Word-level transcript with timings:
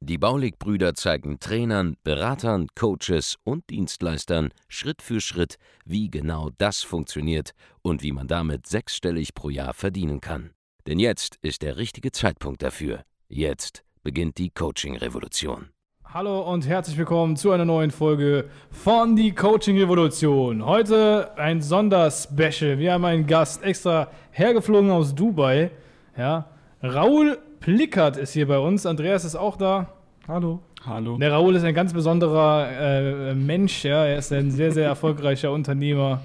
Die 0.00 0.18
Baulig-Brüder 0.18 0.94
zeigen 0.94 1.40
Trainern, 1.40 1.96
Beratern, 2.04 2.68
Coaches 2.74 3.36
und 3.44 3.68
Dienstleistern 3.70 4.50
Schritt 4.68 5.02
für 5.02 5.20
Schritt, 5.20 5.56
wie 5.84 6.10
genau 6.10 6.50
das 6.58 6.82
funktioniert 6.82 7.52
und 7.82 8.02
wie 8.02 8.12
man 8.12 8.28
damit 8.28 8.66
sechsstellig 8.66 9.34
pro 9.34 9.50
Jahr 9.50 9.74
verdienen 9.74 10.20
kann. 10.20 10.50
Denn 10.86 10.98
jetzt 10.98 11.36
ist 11.42 11.62
der 11.62 11.76
richtige 11.76 12.12
Zeitpunkt 12.12 12.62
dafür. 12.62 13.02
Jetzt 13.28 13.84
beginnt 14.02 14.38
die 14.38 14.50
Coaching-Revolution. 14.50 15.68
Hallo 16.14 16.40
und 16.50 16.66
herzlich 16.66 16.96
willkommen 16.96 17.36
zu 17.36 17.50
einer 17.50 17.66
neuen 17.66 17.90
Folge 17.90 18.48
von 18.70 19.14
die 19.14 19.34
Coaching 19.34 19.76
Revolution. 19.78 20.64
Heute 20.64 21.36
ein 21.36 21.60
Sonderspecial. 21.60 22.78
Wir 22.78 22.94
haben 22.94 23.04
einen 23.04 23.26
Gast 23.26 23.62
extra 23.62 24.10
hergeflogen 24.30 24.90
aus 24.90 25.14
Dubai. 25.14 25.70
Ja, 26.16 26.46
Raul 26.82 27.38
Plickert 27.60 28.16
ist 28.16 28.32
hier 28.32 28.46
bei 28.46 28.58
uns. 28.58 28.86
Andreas 28.86 29.24
ist 29.24 29.36
auch 29.36 29.56
da. 29.56 29.92
Hallo. 30.26 30.60
Hallo. 30.84 31.18
Der 31.18 31.32
Raul 31.32 31.54
ist 31.56 31.64
ein 31.64 31.74
ganz 31.74 31.92
besonderer 31.92 32.68
äh, 32.70 33.34
Mensch. 33.34 33.84
Ja, 33.84 34.04
er 34.04 34.18
ist 34.18 34.32
ein 34.32 34.50
sehr, 34.50 34.72
sehr 34.72 34.86
erfolgreicher 34.86 35.52
Unternehmer. 35.52 36.20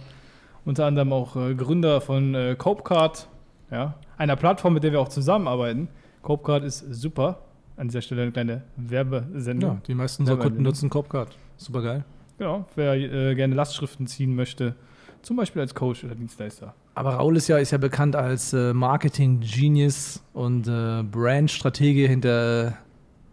Unter 0.65 0.85
anderem 0.85 1.11
auch 1.11 1.35
äh, 1.35 1.55
Gründer 1.55 2.01
von 2.01 2.35
äh, 2.35 2.55
Copecard. 2.57 3.27
Ja, 3.71 3.95
einer 4.17 4.35
Plattform, 4.35 4.73
mit 4.73 4.83
der 4.83 4.91
wir 4.91 5.01
auch 5.01 5.09
zusammenarbeiten. 5.09 5.87
Copecard 6.21 6.63
ist 6.63 6.79
super. 6.93 7.39
An 7.75 7.87
dieser 7.87 8.01
Stelle 8.01 8.21
eine 8.21 8.31
kleine 8.31 8.63
Werbesendung. 8.75 9.71
Ja, 9.71 9.81
die 9.87 9.95
meisten 9.95 10.23
unserer 10.23 10.37
Kunden 10.37 10.61
nutzen 10.61 10.89
Copecard. 10.89 11.35
Super 11.57 11.81
geil. 11.81 12.05
Genau, 12.37 12.65
wer 12.75 12.93
äh, 12.93 13.35
gerne 13.35 13.55
Lastschriften 13.55 14.05
ziehen 14.05 14.35
möchte, 14.35 14.75
zum 15.23 15.37
Beispiel 15.37 15.61
als 15.61 15.73
Coach 15.73 16.03
oder 16.03 16.15
Dienstleister. 16.15 16.75
Aber 16.95 17.15
Raul 17.15 17.37
ist 17.37 17.47
ja, 17.47 17.57
ist 17.57 17.71
ja 17.71 17.77
bekannt 17.77 18.15
als 18.15 18.53
äh, 18.53 18.73
Marketing-Genius 18.73 20.21
und 20.33 20.67
äh, 20.67 21.01
Brand-Stratege 21.03 22.07
hinter 22.07 22.77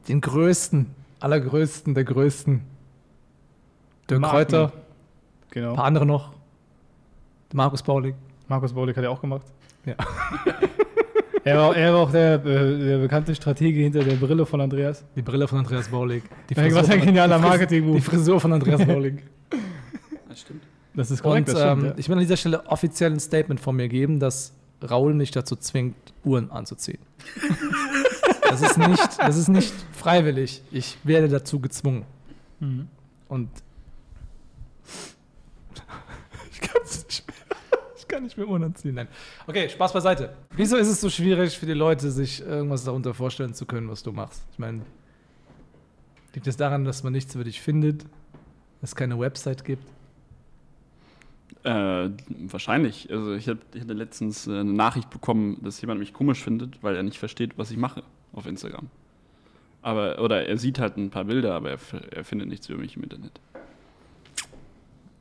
den 0.09 0.21
größten, 0.21 0.87
allergrößten, 1.19 1.95
der 1.95 2.05
größten. 2.05 2.63
Dirk 4.09 4.21
Marken. 4.21 4.37
Kräuter, 4.37 4.73
Genau. 5.51 5.71
ein 5.71 5.77
paar 5.77 5.85
andere 5.85 6.07
noch. 6.07 6.33
Markus 7.53 7.83
Baulig. 7.83 8.15
Markus 8.49 8.73
Baulig 8.73 8.97
hat 8.97 9.05
er 9.05 9.11
auch 9.11 9.21
gemacht. 9.21 9.47
Ja. 9.85 9.95
er, 11.45 11.59
war, 11.59 11.77
er 11.77 11.93
war 11.93 12.01
auch 12.01 12.13
der, 12.13 12.35
äh, 12.35 12.79
der 12.79 12.99
bekannte 12.99 13.35
Stratege 13.35 13.81
hinter 13.81 14.05
der 14.05 14.15
Brille 14.15 14.47
von 14.47 14.61
Andreas. 14.61 15.05
Die 15.17 15.23
Brille 15.23 15.49
von 15.49 15.59
Andreas 15.59 15.89
Baulig. 15.89 16.23
Die 16.49 16.57
Was 16.57 16.89
ein 16.89 17.01
genialer 17.01 17.39
Marketing-Move. 17.39 17.97
Die 17.97 18.01
Frisur 18.01 18.41
von 18.41 18.53
Andreas 18.53 18.85
Baulig. 18.87 19.25
Das 20.29 20.41
stimmt. 20.41 20.63
Das 20.95 21.11
ist 21.11 21.21
Und 21.21 21.25
korrekt, 21.25 21.49
das 21.49 21.59
stimmt, 21.59 21.83
ähm, 21.83 21.85
ja. 21.91 21.95
ich 21.97 22.09
will 22.09 22.15
an 22.15 22.21
dieser 22.21 22.37
Stelle 22.37 22.67
offiziell 22.67 23.13
ein 23.13 23.21
Statement 23.21 23.61
von 23.61 23.77
mir 23.77 23.89
geben, 23.89 24.19
dass 24.19 24.53
Raul 24.89 25.15
mich 25.15 25.31
dazu 25.31 25.57
zwingt, 25.57 25.95
Uhren 26.25 26.51
anzuziehen. 26.51 26.99
das, 28.49 28.63
ist 28.63 28.79
nicht, 28.79 29.19
das 29.19 29.37
ist 29.37 29.49
nicht 29.49 29.75
freiwillig. 29.93 30.63
Ich 30.71 30.99
werde 31.05 31.29
dazu 31.29 31.61
gezwungen. 31.61 32.05
Mhm. 32.61 32.89
Und 33.29 33.49
ich 36.53 36.61
kann 36.61 36.83
es 36.85 37.05
nicht 37.05 37.27
mehr. 37.27 37.37
Ich 37.97 38.09
kann 38.09 38.23
nicht 38.25 38.37
mehr 38.37 38.49
Uhren 38.49 38.65
anziehen. 38.65 38.95
Nein. 38.95 39.09
Okay, 39.47 39.69
Spaß 39.69 39.93
beiseite. 39.93 40.35
Wieso 40.57 40.77
ist 40.77 40.89
es 40.89 41.01
so 41.01 41.09
schwierig 41.09 41.57
für 41.57 41.67
die 41.67 41.75
Leute, 41.75 42.11
sich 42.11 42.41
irgendwas 42.41 42.85
darunter 42.85 43.15
vorstellen 43.15 43.55
zu 43.55 43.67
können, 43.67 43.89
was 43.89 44.03
du 44.03 44.13
machst? 44.13 44.43
Ich 44.53 44.59
meine, 44.59 44.81
liegt 46.35 46.47
es 46.47 46.57
daran, 46.57 46.85
dass 46.85 47.03
man 47.05 47.13
nichts 47.13 47.35
über 47.35 47.45
dich 47.45 47.61
findet, 47.61 48.03
dass 48.81 48.91
es 48.91 48.95
keine 48.97 49.19
Website 49.19 49.65
gibt? 49.65 49.85
Äh, 51.63 52.11
wahrscheinlich. 52.29 53.11
Also 53.11 53.35
ich, 53.35 53.49
hab, 53.49 53.59
ich 53.75 53.83
hatte 53.83 53.93
letztens 53.93 54.47
äh, 54.47 54.61
eine 54.61 54.73
Nachricht 54.73 55.11
bekommen, 55.11 55.59
dass 55.63 55.81
jemand 55.81 56.01
mich 56.01 56.13
komisch 56.13 56.43
findet, 56.43 56.83
weil 56.83 56.97
er 56.97 57.03
nicht 57.03 57.19
versteht, 57.19 57.59
was 57.59 57.71
ich 57.71 57.77
mache 57.77 58.03
auf 58.33 58.47
Instagram. 58.47 58.89
Aber, 59.83 60.21
oder 60.21 60.47
er 60.47 60.57
sieht 60.57 60.79
halt 60.79 60.97
ein 60.97 61.11
paar 61.11 61.25
Bilder, 61.25 61.55
aber 61.55 61.71
er, 61.71 61.79
er 62.11 62.25
findet 62.25 62.49
nichts 62.49 62.69
über 62.69 62.79
mich 62.79 62.97
im 62.97 63.03
Internet. 63.03 63.41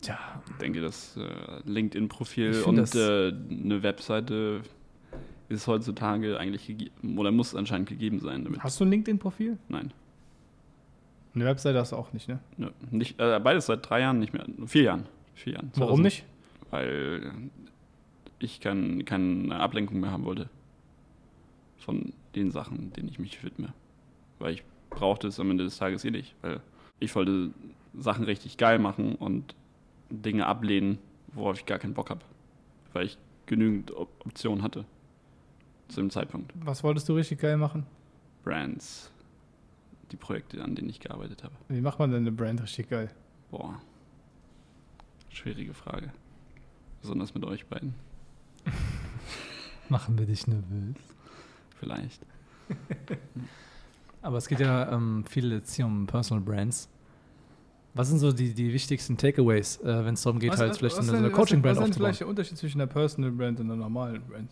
Tja, 0.01 0.17
Ich 0.49 0.57
denke, 0.57 0.81
das 0.81 1.17
äh, 1.17 1.69
LinkedIn-Profil 1.69 2.63
und 2.63 2.95
äh, 2.95 3.33
eine 3.51 3.83
Webseite 3.83 4.61
ist 5.49 5.67
heutzutage 5.67 6.39
eigentlich 6.39 6.67
gegeben, 6.67 7.17
oder 7.17 7.31
muss 7.31 7.55
anscheinend 7.55 7.89
gegeben 7.89 8.19
sein. 8.19 8.45
Damit. 8.45 8.63
Hast 8.63 8.79
du 8.79 8.85
ein 8.85 8.91
LinkedIn-Profil? 8.91 9.57
Nein. 9.67 9.91
Eine 11.35 11.45
Webseite 11.45 11.79
hast 11.79 11.91
du 11.91 11.95
auch 11.95 12.13
nicht, 12.13 12.27
ne? 12.27 12.39
Nö, 12.57 12.69
nicht, 12.91 13.19
äh, 13.19 13.39
beides 13.39 13.65
seit 13.65 13.87
drei 13.87 14.01
Jahren 14.01 14.19
nicht 14.19 14.33
mehr. 14.33 14.45
Vier 14.65 14.83
Jahren. 14.83 15.05
Jahren. 15.45 15.71
Warum 15.75 16.01
2000. 16.01 16.03
nicht? 16.03 16.25
weil 16.71 17.33
ich 18.39 18.59
kein, 18.59 19.05
keine 19.05 19.59
Ablenkung 19.59 19.99
mehr 19.99 20.11
haben 20.11 20.25
wollte 20.25 20.49
von 21.77 22.13
den 22.35 22.51
Sachen, 22.51 22.93
denen 22.93 23.09
ich 23.09 23.19
mich 23.19 23.43
widme. 23.43 23.73
Weil 24.37 24.53
ich 24.53 24.63
brauchte 24.89 25.27
es 25.27 25.39
am 25.39 25.51
Ende 25.51 25.63
des 25.63 25.77
Tages 25.77 26.05
eh 26.05 26.11
nicht, 26.11 26.35
weil 26.41 26.61
ich 26.99 27.13
wollte 27.15 27.51
Sachen 27.93 28.25
richtig 28.25 28.57
geil 28.57 28.79
machen 28.79 29.15
und 29.15 29.55
Dinge 30.09 30.45
ablehnen, 30.45 30.99
worauf 31.33 31.57
ich 31.57 31.65
gar 31.65 31.79
keinen 31.79 31.93
Bock 31.93 32.09
habe. 32.09 32.21
Weil 32.93 33.05
ich 33.05 33.17
genügend 33.45 33.91
Op 33.91 34.09
Optionen 34.25 34.63
hatte 34.63 34.85
zu 35.87 36.01
dem 36.01 36.09
Zeitpunkt. 36.09 36.53
Was 36.55 36.83
wolltest 36.83 37.09
du 37.09 37.15
richtig 37.15 37.39
geil 37.39 37.57
machen? 37.57 37.85
Brands, 38.43 39.11
die 40.11 40.17
Projekte, 40.17 40.63
an 40.63 40.75
denen 40.75 40.89
ich 40.89 40.99
gearbeitet 40.99 41.43
habe. 41.43 41.53
Wie 41.67 41.81
macht 41.81 41.99
man 41.99 42.11
denn 42.11 42.21
eine 42.21 42.31
Brand 42.31 42.61
richtig 42.61 42.89
geil? 42.89 43.09
Boah, 43.49 43.79
schwierige 45.29 45.73
Frage. 45.73 46.11
Besonders 47.01 47.33
mit 47.33 47.45
euch 47.45 47.65
beiden, 47.65 47.93
machen 49.89 50.17
wir 50.17 50.25
dich 50.25 50.47
nervös. 50.47 50.95
vielleicht. 51.79 52.21
Aber 54.21 54.37
es 54.37 54.47
geht 54.47 54.59
ja 54.59 54.91
ähm, 54.91 55.23
viel 55.25 55.51
jetzt 55.53 55.73
hier 55.75 55.85
um 55.85 56.05
Personal 56.05 56.43
Brands. 56.43 56.89
Was 57.93 58.09
sind 58.09 58.19
so 58.19 58.31
die, 58.31 58.53
die 58.53 58.71
wichtigsten 58.73 59.17
Takeaways, 59.17 59.77
äh, 59.77 60.05
wenn 60.05 60.13
es 60.13 60.21
darum 60.21 60.39
geht, 60.39 60.55
halt 60.57 60.77
vielleicht 60.77 60.95
so 60.95 61.01
eine, 61.01 61.11
so 61.11 61.17
eine 61.17 61.31
Coaching-Brand 61.31 61.77
Was 61.77 61.83
ist 61.83 61.89
aufzubauen? 61.89 61.93
vielleicht 62.07 62.19
der 62.19 62.27
Unterschied 62.27 62.57
zwischen 62.57 62.81
einer 62.81 62.91
Personal 62.91 63.31
Brand 63.31 63.59
und 63.59 63.67
einer 63.67 63.77
normalen 63.77 64.21
Brand? 64.27 64.51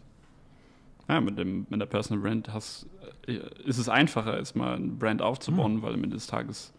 Ja, 1.09 1.21
mit, 1.21 1.37
dem, 1.37 1.67
mit 1.69 1.79
der 1.79 1.85
Personal 1.85 2.21
Brand 2.23 2.51
hast, 2.51 2.87
äh, 3.27 3.39
ist 3.65 3.77
es 3.77 3.89
einfacher, 3.89 4.37
erstmal 4.37 4.75
eine 4.77 4.87
Brand 4.87 5.21
aufzubauen, 5.21 5.73
Hm. 5.75 5.81
weil 5.81 5.93
am 5.93 6.03
Ende 6.03 6.15
des 6.15 6.27
Tages 6.27 6.73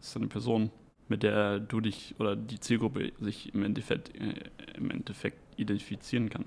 ist 0.00 0.16
eine 0.16 0.26
Person, 0.26 0.70
mit 1.08 1.22
der 1.22 1.58
du 1.58 1.80
dich 1.80 2.14
oder 2.18 2.36
die 2.36 2.60
Zielgruppe 2.60 3.12
sich 3.20 3.54
im 3.54 3.64
Endeffekt, 3.64 4.14
äh, 4.18 4.34
im 4.76 4.90
Endeffekt 4.90 5.38
identifizieren 5.56 6.30
kann. 6.30 6.46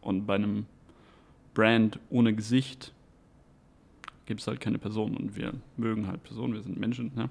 Und 0.00 0.26
bei 0.26 0.34
einem 0.34 0.66
Brand 1.54 1.98
ohne 2.10 2.34
Gesicht 2.34 2.92
gibt 4.26 4.40
es 4.40 4.46
halt 4.46 4.60
keine 4.60 4.78
Person 4.78 5.16
und 5.16 5.36
wir 5.36 5.52
mögen 5.76 6.06
halt 6.06 6.22
Personen, 6.22 6.54
wir 6.54 6.62
sind 6.62 6.78
Menschen. 6.78 7.10
Ne? 7.14 7.28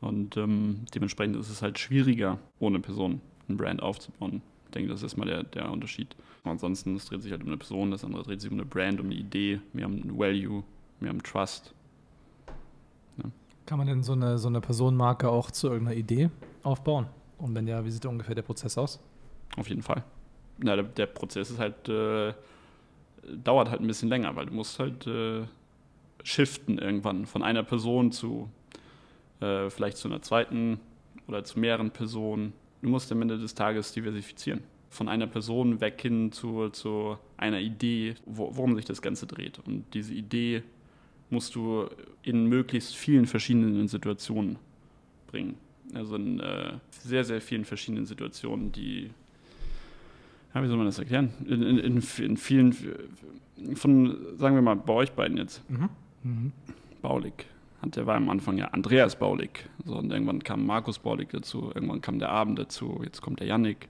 Und 0.00 0.36
ähm, 0.36 0.84
dementsprechend 0.94 1.36
ist 1.36 1.48
es 1.48 1.62
halt 1.62 1.78
schwieriger, 1.78 2.38
ohne 2.58 2.80
Person 2.80 3.20
ein 3.48 3.56
Brand 3.56 3.82
aufzubauen. 3.82 4.42
Ich 4.66 4.72
denke, 4.72 4.90
das 4.90 5.00
ist 5.00 5.04
erstmal 5.04 5.28
der, 5.28 5.44
der 5.44 5.70
Unterschied. 5.70 6.14
Ansonsten, 6.44 6.94
es 6.96 7.06
dreht 7.06 7.22
sich 7.22 7.32
halt 7.32 7.42
um 7.42 7.48
eine 7.48 7.56
Person, 7.56 7.90
das 7.90 8.04
andere 8.04 8.22
dreht 8.22 8.40
sich 8.40 8.50
um 8.50 8.58
eine 8.58 8.66
Brand, 8.66 9.00
um 9.00 9.06
eine 9.06 9.14
Idee, 9.14 9.60
mehr 9.72 9.86
um 9.86 9.94
ein 9.94 10.18
Value, 10.18 10.62
mehr 11.00 11.10
um 11.10 11.22
Trust. 11.22 11.74
Kann 13.66 13.78
man 13.78 13.88
denn 13.88 14.04
so 14.04 14.12
eine, 14.12 14.38
so 14.38 14.46
eine 14.48 14.60
Personenmarke 14.60 15.28
auch 15.28 15.50
zu 15.50 15.68
irgendeiner 15.68 15.96
Idee 15.96 16.30
aufbauen? 16.62 17.06
Und 17.38 17.54
wenn 17.54 17.66
ja, 17.66 17.84
wie 17.84 17.90
sieht 17.90 18.06
ungefähr 18.06 18.36
der 18.36 18.42
Prozess 18.42 18.78
aus? 18.78 19.00
Auf 19.56 19.68
jeden 19.68 19.82
Fall. 19.82 20.04
Na, 20.58 20.76
der, 20.76 20.84
der 20.84 21.06
Prozess 21.06 21.50
ist 21.50 21.58
halt, 21.58 21.88
äh, 21.88 22.32
dauert 23.42 23.70
halt 23.70 23.80
ein 23.80 23.86
bisschen 23.86 24.08
länger, 24.08 24.34
weil 24.36 24.46
du 24.46 24.54
musst 24.54 24.78
halt 24.78 25.06
äh, 25.08 25.44
shiften 26.22 26.78
irgendwann 26.78 27.26
von 27.26 27.42
einer 27.42 27.64
Person 27.64 28.12
zu 28.12 28.48
äh, 29.40 29.68
vielleicht 29.68 29.96
zu 29.96 30.08
einer 30.08 30.22
zweiten 30.22 30.80
oder 31.26 31.44
zu 31.44 31.58
mehreren 31.58 31.90
Personen. 31.90 32.52
Du 32.82 32.88
musst 32.88 33.10
am 33.10 33.20
Ende 33.20 33.38
des 33.38 33.54
Tages 33.54 33.92
diversifizieren. 33.92 34.62
Von 34.90 35.08
einer 35.08 35.26
Person 35.26 35.80
weg 35.80 36.00
hin 36.00 36.30
zu, 36.30 36.68
zu 36.70 37.18
einer 37.36 37.58
Idee, 37.58 38.14
wo, 38.24 38.56
worum 38.56 38.76
sich 38.76 38.84
das 38.84 39.02
Ganze 39.02 39.26
dreht. 39.26 39.58
Und 39.58 39.84
diese 39.92 40.14
Idee 40.14 40.62
musst 41.30 41.54
du 41.54 41.88
in 42.22 42.46
möglichst 42.46 42.96
vielen 42.96 43.26
verschiedenen 43.26 43.88
Situationen 43.88 44.58
bringen. 45.26 45.56
Also 45.94 46.16
in 46.16 46.40
äh, 46.40 46.74
sehr, 46.90 47.24
sehr 47.24 47.40
vielen 47.40 47.64
verschiedenen 47.64 48.06
Situationen, 48.06 48.72
die 48.72 49.10
ja, 50.54 50.62
wie 50.62 50.68
soll 50.68 50.78
man 50.78 50.86
das 50.86 50.98
erklären? 50.98 51.30
In, 51.46 51.62
in, 51.62 51.78
in, 51.78 52.02
in 52.18 52.36
vielen, 52.38 52.74
von, 53.74 54.16
sagen 54.38 54.54
wir 54.54 54.62
mal, 54.62 54.76
bei 54.76 54.92
euch 54.94 55.12
beiden 55.12 55.36
jetzt, 55.36 55.62
Mhm. 56.22 56.52
Baulig. 57.02 57.46
Hat, 57.82 57.94
der 57.94 58.06
war 58.06 58.16
am 58.16 58.28
Anfang 58.30 58.58
ja 58.58 58.66
Andreas 58.68 59.16
Baulig. 59.16 59.68
So, 59.84 59.96
und 59.96 60.10
irgendwann 60.10 60.42
kam 60.42 60.66
Markus 60.66 60.98
Baulig 60.98 61.28
dazu, 61.30 61.70
irgendwann 61.74 62.00
kam 62.00 62.18
der 62.18 62.30
Abend 62.30 62.58
dazu, 62.58 63.00
jetzt 63.04 63.22
kommt 63.22 63.40
der 63.40 63.46
Yannick. 63.46 63.88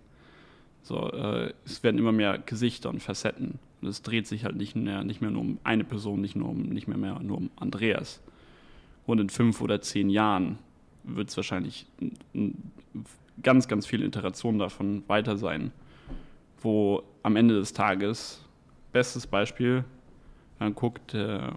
So, 0.82 1.10
äh, 1.12 1.52
es 1.64 1.82
werden 1.82 1.98
immer 1.98 2.12
mehr 2.12 2.38
Gesichter 2.38 2.90
und 2.90 3.00
Facetten. 3.00 3.58
Und 3.80 3.88
es 3.88 4.02
dreht 4.02 4.26
sich 4.26 4.44
halt 4.44 4.56
nicht 4.56 4.74
mehr, 4.74 5.04
nicht 5.04 5.20
mehr 5.20 5.30
nur 5.30 5.42
um 5.42 5.58
eine 5.64 5.84
Person, 5.84 6.20
nicht, 6.20 6.36
nur 6.36 6.48
um, 6.48 6.62
nicht 6.62 6.88
mehr, 6.88 6.96
mehr 6.96 7.20
nur 7.20 7.36
um 7.36 7.50
Andreas. 7.56 8.22
Und 9.06 9.20
in 9.20 9.28
fünf 9.28 9.60
oder 9.60 9.80
zehn 9.80 10.08
Jahren 10.10 10.58
wird 11.04 11.28
es 11.28 11.36
wahrscheinlich 11.36 11.86
ganz, 13.42 13.68
ganz 13.68 13.86
viele 13.86 14.06
Iterationen 14.06 14.58
davon 14.58 15.02
weiter 15.08 15.36
sein, 15.36 15.72
wo 16.60 17.02
am 17.22 17.36
Ende 17.36 17.54
des 17.54 17.72
Tages, 17.72 18.44
bestes 18.92 19.26
Beispiel, 19.26 19.84
man 20.58 20.74
guckt 20.74 21.14
äh, 21.14 21.50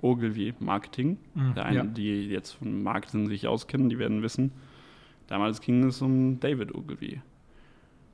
Ogilvy 0.00 0.54
Marketing, 0.60 1.18
Mhm, 1.34 1.54
der 1.54 1.64
eine, 1.66 1.76
ja. 1.76 1.84
die 1.84 2.26
jetzt 2.28 2.52
von 2.52 2.82
Marketing 2.82 3.28
sich 3.28 3.46
auskennen, 3.46 3.88
die 3.88 3.98
werden 3.98 4.22
wissen, 4.22 4.50
damals 5.26 5.60
ging 5.60 5.84
es 5.84 6.00
um 6.00 6.40
David 6.40 6.74
Ogilvy. 6.74 7.20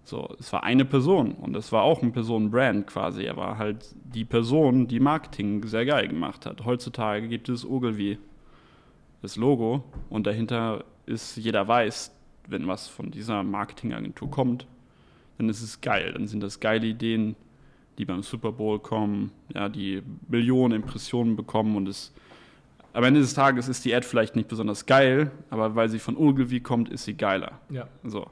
So, 0.05 0.35
es 0.39 0.53
war 0.53 0.65
eine 0.65 0.85
Person 0.85 1.33
und 1.33 1.55
es 1.57 1.71
war 1.71 1.83
auch 1.83 2.03
ein 2.03 2.13
Personenbrand 2.13 2.87
quasi. 2.87 3.25
Er 3.25 3.37
war 3.37 3.59
halt 3.59 3.95
die 4.05 4.25
Person, 4.25 4.89
die 4.89 5.01
Marketing 5.01 5.65
sehr 5.65 5.87
geil 5.87 6.09
gemacht 6.09 6.45
hat. 6.45 6.65
Heutzutage 6.65 7.29
gibt 7.29 7.49
es 7.49 7.65
Ogilvy, 7.65 8.19
das 9.23 9.37
Logo, 9.37 9.85
und 10.11 10.27
dahinter 10.27 10.85
ist, 11.07 11.37
jeder 11.37 11.67
weiß, 11.69 12.13
wenn 12.49 12.67
was 12.67 12.89
von 12.89 13.13
dieser 13.13 13.45
Marketingagentur 13.45 14.31
kommt, 14.31 14.67
dann 15.39 15.49
ist 15.49 15.63
es 15.63 15.81
geil. 15.81 16.13
Dann 16.13 16.27
sind 16.27 16.43
das 16.43 16.59
geile 16.59 16.87
Ideen, 16.87 17.37
die 17.99 18.05
beim 18.05 18.23
Super 18.23 18.51
Bowl 18.51 18.81
kommen, 18.81 19.31
ja, 19.55 19.69
die 19.69 20.03
Millionen 20.29 20.75
Impressionen 20.75 21.37
bekommen 21.37 21.77
und 21.77 21.89
es 21.89 22.13
am 22.95 23.05
Ende 23.05 23.21
des 23.21 23.33
Tages 23.33 23.69
ist 23.69 23.85
die 23.85 23.95
Ad 23.95 24.07
vielleicht 24.07 24.37
nicht 24.37 24.49
besonders 24.49 24.85
geil, 24.85 25.31
aber 25.49 25.75
weil 25.75 25.89
sie 25.89 25.99
von 25.99 26.17
Ogilvy 26.17 26.61
kommt, 26.61 26.91
ist 26.91 27.05
sie 27.05 27.15
geiler. 27.15 27.61
Ja. 27.71 27.89
So. 28.05 28.27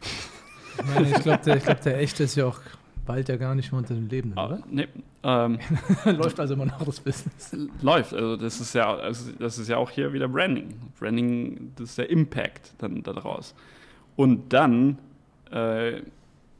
Ich 0.78 0.86
meine, 0.94 1.08
ich 1.10 1.22
glaube, 1.22 1.42
der, 1.44 1.56
ich 1.56 1.64
glaub, 1.64 1.80
der 1.80 1.98
echte 2.00 2.24
ist 2.24 2.34
ja 2.36 2.46
auch 2.46 2.60
bald 3.06 3.28
ja 3.28 3.36
gar 3.36 3.54
nicht 3.54 3.72
mehr 3.72 3.78
unter 3.78 3.94
den 3.94 4.08
Lebenden, 4.08 4.38
Ah, 4.38 4.46
oder? 4.46 4.62
nee, 4.70 4.86
ähm, 5.22 5.58
Läuft 6.04 6.38
also 6.40 6.54
immer 6.54 6.66
noch 6.66 6.82
das 6.84 7.00
Business. 7.00 7.56
läuft. 7.80 8.12
Also 8.12 8.36
das 8.36 8.60
ist 8.60 8.74
ja, 8.74 8.94
also 8.94 9.32
das 9.38 9.58
ist 9.58 9.68
ja 9.68 9.78
auch 9.78 9.90
hier 9.90 10.12
wieder 10.12 10.28
Branding. 10.28 10.74
Branding, 10.98 11.72
das 11.76 11.90
ist 11.90 11.98
der 11.98 12.10
Impact 12.10 12.74
dann 12.78 13.02
daraus. 13.02 13.54
Und 14.16 14.52
dann 14.52 14.98
äh, 15.50 16.02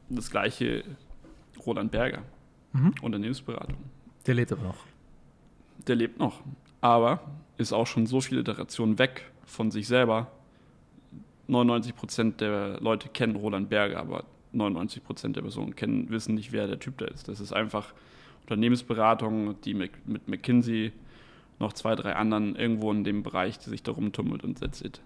das 0.09 0.31
gleiche 0.31 0.83
Roland 1.65 1.91
Berger, 1.91 2.23
Mhm. 2.71 2.93
Unternehmensberatung. 3.01 3.77
Der 4.27 4.35
lebt 4.35 4.51
aber 4.51 4.61
noch. 4.63 4.77
Der 5.87 5.95
lebt 5.95 6.19
noch, 6.19 6.41
aber 6.81 7.19
ist 7.57 7.73
auch 7.73 7.87
schon 7.87 8.05
so 8.05 8.21
viele 8.21 8.41
Iterationen 8.41 8.99
weg 8.99 9.29
von 9.45 9.71
sich 9.71 9.87
selber. 9.87 10.27
99 11.49 11.95
Prozent 11.95 12.41
der 12.41 12.79
Leute 12.79 13.09
kennen 13.09 13.35
Roland 13.35 13.69
Berger, 13.69 13.99
aber 13.99 14.23
99 14.51 15.03
Prozent 15.03 15.35
der 15.35 15.41
Personen 15.41 15.75
kennen, 15.75 16.09
wissen 16.09 16.35
nicht, 16.35 16.51
wer 16.51 16.67
der 16.67 16.79
Typ 16.79 16.97
da 16.97 17.05
ist. 17.05 17.27
Das 17.27 17.39
ist 17.39 17.53
einfach 17.53 17.93
Unternehmensberatung, 18.43 19.59
die 19.61 19.73
mit, 19.73 19.91
McKinsey 20.27 20.91
noch 21.59 21.73
zwei, 21.73 21.95
drei 21.95 22.15
anderen 22.15 22.55
irgendwo 22.55 22.91
in 22.91 23.03
dem 23.03 23.21
Bereich, 23.21 23.59
die 23.59 23.69
sich 23.69 23.83
darum 23.83 24.11
tummelt 24.11 24.43
und 24.43 24.59
that's 24.59 24.81
it. 24.81 25.01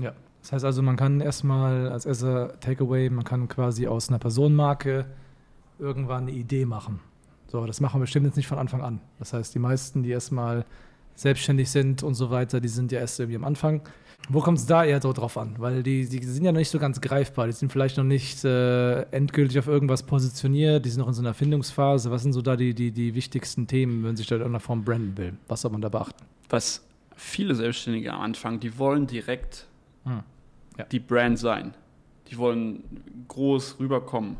Ja. 0.00 0.12
Das 0.42 0.52
heißt 0.52 0.64
also, 0.64 0.82
man 0.82 0.96
kann 0.96 1.20
erstmal 1.20 1.88
als 1.88 2.06
erster 2.06 2.58
Takeaway, 2.60 3.10
man 3.10 3.24
kann 3.24 3.48
quasi 3.48 3.86
aus 3.86 4.08
einer 4.08 4.18
Personenmarke 4.18 5.06
irgendwann 5.78 6.22
eine 6.24 6.32
Idee 6.32 6.64
machen. 6.64 7.00
So, 7.48 7.66
das 7.66 7.80
machen 7.80 7.98
wir 7.98 8.02
bestimmt 8.02 8.26
jetzt 8.26 8.36
nicht 8.36 8.46
von 8.46 8.58
Anfang 8.58 8.82
an. 8.82 9.00
Das 9.18 9.32
heißt, 9.32 9.54
die 9.54 9.58
meisten, 9.58 10.02
die 10.02 10.10
erstmal 10.10 10.64
selbstständig 11.18 11.70
sind 11.70 12.02
und 12.02 12.14
so 12.14 12.30
weiter, 12.30 12.60
die 12.60 12.68
sind 12.68 12.92
ja 12.92 13.00
erst 13.00 13.18
irgendwie 13.18 13.36
am 13.36 13.44
Anfang. 13.44 13.82
Wo 14.28 14.40
kommt 14.40 14.58
es 14.58 14.66
da 14.66 14.84
eher 14.84 15.00
so 15.00 15.12
drauf 15.12 15.38
an? 15.38 15.54
Weil 15.58 15.82
die, 15.82 16.06
die 16.08 16.22
sind 16.24 16.44
ja 16.44 16.52
noch 16.52 16.58
nicht 16.58 16.70
so 16.70 16.78
ganz 16.78 17.00
greifbar. 17.00 17.46
Die 17.46 17.52
sind 17.52 17.72
vielleicht 17.72 17.96
noch 17.96 18.04
nicht 18.04 18.44
äh, 18.44 19.02
endgültig 19.10 19.58
auf 19.58 19.68
irgendwas 19.68 20.02
positioniert. 20.02 20.84
Die 20.84 20.90
sind 20.90 21.00
noch 21.00 21.08
in 21.08 21.14
so 21.14 21.22
einer 21.22 21.34
Findungsphase. 21.34 22.10
Was 22.10 22.22
sind 22.24 22.32
so 22.32 22.42
da 22.42 22.56
die, 22.56 22.74
die, 22.74 22.90
die 22.90 23.14
wichtigsten 23.14 23.66
Themen, 23.66 24.04
wenn 24.04 24.16
sich 24.16 24.26
da 24.26 24.34
in 24.36 24.42
irgendeiner 24.42 24.60
Form 24.60 24.84
branden 24.84 25.16
will? 25.16 25.34
Was 25.46 25.62
soll 25.62 25.70
man 25.70 25.80
da 25.80 25.88
beachten? 25.88 26.24
Was 26.50 26.84
viele 27.16 27.54
Selbstständige 27.54 28.12
am 28.12 28.20
Anfang, 28.20 28.60
die 28.60 28.76
wollen 28.78 29.06
direkt 29.06 29.66
Hm. 30.04 30.22
Ja. 30.76 30.84
die 30.84 31.00
Brand 31.00 31.38
sein. 31.38 31.74
Die 32.30 32.36
wollen 32.38 32.82
groß 33.28 33.76
rüberkommen, 33.80 34.36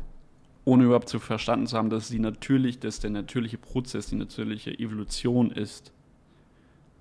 ohne 0.65 0.83
überhaupt 0.83 1.09
zu 1.09 1.19
verstanden 1.19 1.65
zu 1.67 1.77
haben, 1.77 1.89
dass 1.89 2.09
sie 2.09 2.19
natürlich, 2.19 2.79
dass 2.79 2.99
der 2.99 3.09
natürliche 3.09 3.57
Prozess, 3.57 4.07
die 4.07 4.15
natürliche 4.15 4.77
Evolution 4.77 5.49
ist, 5.51 5.91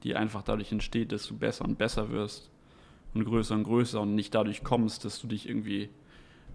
die 0.05 0.15
einfach 0.15 0.43
dadurch 0.43 0.73
entsteht, 0.73 1.12
dass 1.12 1.27
du 1.27 1.37
besser 1.37 1.65
und 1.65 1.79
besser 1.79 2.11
wirst 2.11 2.50
und 3.15 3.25
größer 3.25 3.55
und 3.55 3.65
größer 3.65 4.00
und 4.00 4.15
nicht 4.15 4.35
dadurch 4.35 4.62
kommst, 4.62 5.05
dass 5.05 5.21
du 5.21 5.27
dich 5.27 5.49
irgendwie 5.49 5.89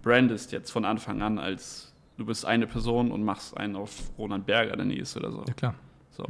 brandest 0.02 0.52
jetzt 0.52 0.70
von 0.70 0.84
Anfang 0.84 1.22
an 1.22 1.38
als 1.38 1.94
du 2.16 2.24
bist 2.24 2.44
eine 2.44 2.66
Person 2.66 3.10
und 3.10 3.24
machst 3.24 3.56
einen 3.56 3.76
auf 3.76 4.10
Roland 4.18 4.46
Berger 4.46 4.76
der 4.76 4.86
nächste 4.86 5.18
oder 5.18 5.32
so. 5.32 5.44
Ja, 5.46 5.54
klar. 5.54 5.74
so. 6.10 6.26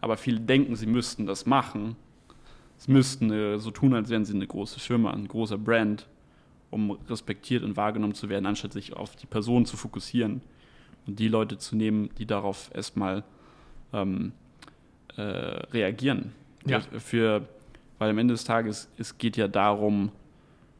Aber 0.00 0.16
viele 0.16 0.40
denken, 0.40 0.76
sie 0.76 0.86
müssten 0.86 1.26
das 1.26 1.46
machen. 1.46 1.96
Sie 2.76 2.92
müssten 2.92 3.30
äh, 3.30 3.58
so 3.58 3.70
tun, 3.70 3.94
als 3.94 4.10
wären 4.10 4.24
sie 4.24 4.34
eine 4.34 4.46
große 4.46 4.80
Firma, 4.80 5.12
ein 5.12 5.28
großer 5.28 5.56
Brand, 5.56 6.08
um 6.70 6.90
respektiert 7.08 7.62
und 7.62 7.76
wahrgenommen 7.76 8.14
zu 8.14 8.28
werden, 8.28 8.46
anstatt 8.46 8.72
sich 8.72 8.94
auf 8.94 9.14
die 9.14 9.26
Person 9.26 9.66
zu 9.66 9.76
fokussieren 9.76 10.42
und 11.06 11.18
die 11.18 11.28
Leute 11.28 11.58
zu 11.58 11.76
nehmen, 11.76 12.10
die 12.18 12.26
darauf 12.26 12.70
erstmal 12.74 13.24
ähm, 13.92 14.32
äh, 15.16 15.22
reagieren. 15.22 16.32
Ja. 16.66 16.80
Für, 16.80 17.46
weil 17.98 18.10
am 18.10 18.18
Ende 18.18 18.34
des 18.34 18.44
Tages, 18.44 18.88
es 18.98 19.18
geht 19.18 19.36
ja 19.36 19.48
darum, 19.48 20.12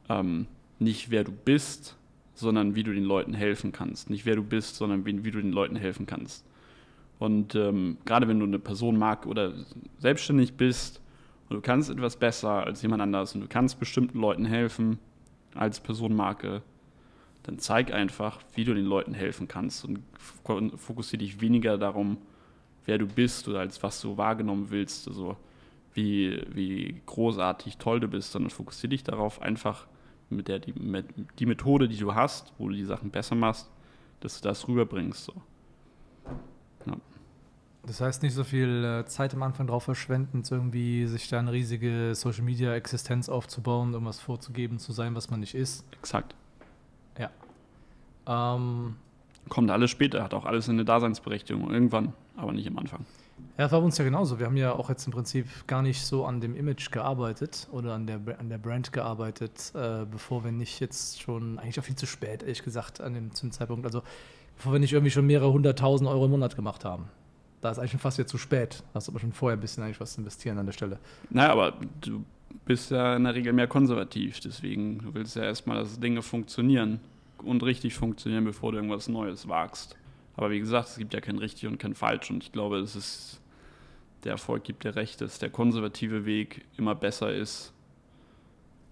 ähm, 0.09 0.47
nicht 0.79 1.11
wer 1.11 1.25
du 1.25 1.33
bist, 1.33 1.97
sondern 2.35 2.75
wie 2.75 2.83
du 2.83 2.93
den 2.93 3.05
Leuten 3.05 3.35
helfen 3.35 3.73
kannst. 3.73 4.11
Nicht 4.11 4.27
wer 4.27 4.37
du 4.37 4.43
bist, 4.43 4.77
sondern 4.77 5.05
wie, 5.07 5.25
wie 5.25 5.31
du 5.31 5.41
den 5.41 5.53
Leuten 5.53 5.77
helfen 5.77 6.07
kannst. 6.07 6.45
Und 7.19 7.55
ähm, 7.55 7.99
gerade 8.05 8.27
wenn 8.27 8.41
du 8.41 8.47
eine 8.47 8.59
Person 8.59 8.97
mag 8.99 9.27
oder 9.27 9.53
selbstständig 9.99 10.55
bist 10.55 11.01
und 11.49 11.57
du 11.57 11.61
kannst 11.61 11.91
etwas 11.91 12.17
besser 12.17 12.65
als 12.65 12.83
jemand 12.83 13.03
anders 13.03 13.35
und 13.35 13.43
du 13.43 13.49
kannst 13.49 13.79
bestimmten 13.79 14.21
Leuten 14.21 14.45
helfen 14.45 14.99
als 15.55 15.79
Personenmarke, 15.79 16.63
dann 17.45 17.59
zeig 17.59 17.93
einfach, 17.93 18.41
wie 18.55 18.65
du 18.65 18.75
den 18.75 18.87
Leuten 18.87 19.15
helfen 19.15 19.47
kannst 19.47 19.85
und 19.85 20.01
fok- 20.45 20.77
fokussiere 20.77 21.19
dich 21.19 21.41
weniger 21.41 21.79
darum, 21.79 22.17
wer 22.87 22.99
du 22.99 23.07
bist 23.07 23.47
oder 23.47 23.61
als 23.61 23.83
was 23.83 24.01
du 24.01 24.17
wahrgenommen 24.17 24.69
willst, 24.71 25.07
also 25.07 25.37
wie, 25.95 26.43
wie 26.53 27.01
großartig 27.07 27.79
toll 27.79 28.01
du 28.01 28.09
bist, 28.09 28.33
sondern 28.33 28.51
fokussiere 28.51 28.91
dich 28.91 29.05
darauf, 29.05 29.43
einfach 29.43 29.87
mit 30.31 30.49
der 30.49 30.59
die, 30.59 30.73
mit, 30.73 31.07
die 31.39 31.47
Methode, 31.47 31.89
die 31.89 31.99
du 31.99 32.15
hast, 32.15 32.53
wo 32.59 32.69
du 32.69 32.75
die 32.75 32.85
Sachen 32.85 33.11
besser 33.11 33.35
machst, 33.35 33.71
dass 34.21 34.41
du 34.41 34.49
das 34.49 34.67
rüberbringst. 34.67 35.25
So. 35.25 35.35
Das 37.85 38.01
heißt, 38.01 38.23
nicht 38.23 38.35
so 38.35 38.45
viel 38.45 38.85
äh, 38.85 39.07
Zeit 39.07 39.35
am 39.35 39.43
Anfang 39.43 39.67
drauf 39.67 39.83
verschwenden, 39.83 40.45
irgendwie 40.49 41.07
sich 41.09 41.29
da 41.29 41.41
eine 41.41 41.51
riesige 41.51 42.15
Social 42.15 42.45
Media 42.45 42.75
Existenz 42.75 43.29
aufzubauen, 43.29 43.93
irgendwas 43.93 44.21
vorzugeben, 44.21 44.79
zu 44.79 44.93
sein, 44.93 45.17
was 45.17 45.31
man 45.31 45.41
nicht 45.41 45.57
ist. 45.57 45.85
Exakt. 45.99 46.37
Ähm, 48.27 48.97
Kommt 49.49 49.71
alles 49.71 49.91
später, 49.91 50.23
hat 50.23 50.35
auch 50.35 50.45
alles 50.45 50.69
eine 50.69 50.85
Daseinsberechtigung, 50.85 51.71
irgendwann, 51.71 52.13
aber 52.37 52.53
nicht 52.53 52.69
am 52.69 52.79
Anfang. 52.79 53.05
Ja, 53.59 53.65
das 53.65 53.73
war 53.73 53.81
bei 53.81 53.87
uns 53.87 53.99
ja 53.99 54.05
genauso. 54.05 54.39
Wir 54.39 54.47
haben 54.47 54.57
ja 54.57 54.73
auch 54.73 54.89
jetzt 54.89 55.07
im 55.07 55.13
Prinzip 55.13 55.47
gar 55.67 55.83
nicht 55.83 56.05
so 56.05 56.25
an 56.25 56.41
dem 56.41 56.57
Image 56.57 56.91
gearbeitet 56.91 57.69
oder 57.71 57.95
an 57.95 58.07
der, 58.07 58.21
an 58.39 58.49
der 58.49 58.59
Brand 58.59 58.93
gearbeitet, 58.93 59.73
äh, 59.75 60.07
bevor 60.11 60.45
wir 60.45 60.53
nicht 60.53 60.81
jetzt 60.81 61.21
schon, 61.21 61.59
eigentlich 61.59 61.79
auch 61.79 61.85
viel 61.85 61.97
zu 61.97 62.07
spät, 62.07 62.43
ehrlich 62.43 62.63
gesagt, 62.63 63.01
an 63.01 63.15
dem, 63.15 63.35
zum 63.35 63.53
Zeitpunkt, 63.53 63.85
also 63.85 64.03
bevor 64.57 64.73
wir 64.73 64.81
nicht 64.81 64.93
irgendwie 64.93 65.11
schon 65.11 65.27
mehrere 65.27 65.53
hunderttausend 65.53 66.09
Euro 66.09 66.25
im 66.25 66.31
Monat 66.31 66.57
gemacht 66.57 66.85
haben. 66.85 67.05
Da 67.61 67.71
ist 67.71 67.79
eigentlich 67.79 67.93
schon 67.93 68.01
fast 68.01 68.19
jetzt 68.19 68.31
zu 68.31 68.39
spät. 68.39 68.83
Da 68.93 68.97
hast 68.97 69.09
du 69.09 69.13
aber 69.13 69.21
schon 69.21 69.33
vorher 69.33 69.57
ein 69.57 69.61
bisschen 69.61 69.85
eigentlich 69.85 70.01
was 70.01 70.19
investieren 70.19 70.59
an 70.59 70.67
der 70.67 70.73
Stelle. 70.73 70.99
Naja, 71.31 71.53
aber 71.53 71.75
du 72.01 72.25
bist 72.65 72.91
ja 72.91 73.17
in 73.17 73.25
der 73.25 73.35
Regel 73.35 73.53
mehr 73.53 73.69
konservativ, 73.69 74.41
deswegen 74.41 74.99
du 74.99 75.15
willst 75.15 75.37
ja 75.37 75.43
erstmal, 75.43 75.79
dass 75.79 76.01
Dinge 76.01 76.23
funktionieren 76.23 77.01
und 77.39 77.63
richtig 77.63 77.95
funktionieren, 77.95 78.45
bevor 78.45 78.73
du 78.73 78.79
irgendwas 78.79 79.09
Neues 79.09 79.49
wagst. 79.49 79.97
Aber 80.37 80.51
wie 80.51 80.59
gesagt, 80.61 80.89
es 80.89 80.97
gibt 80.99 81.13
ja 81.15 81.21
kein 81.21 81.39
richtig 81.39 81.69
und 81.69 81.79
kein 81.79 81.95
falsch. 81.95 82.31
Und 82.31 82.43
ich 82.43 82.53
glaube, 82.53 82.79
es 82.79 82.97
ist, 82.97 83.41
der 84.25 84.33
Erfolg 84.33 84.65
gibt 84.65 84.85
dir 84.85 84.97
recht, 84.97 85.21
dass 85.21 85.39
der 85.39 85.51
konservative 85.51 86.25
Weg 86.25 86.65
immer 86.77 86.95
besser 86.95 87.33
ist. 87.35 87.73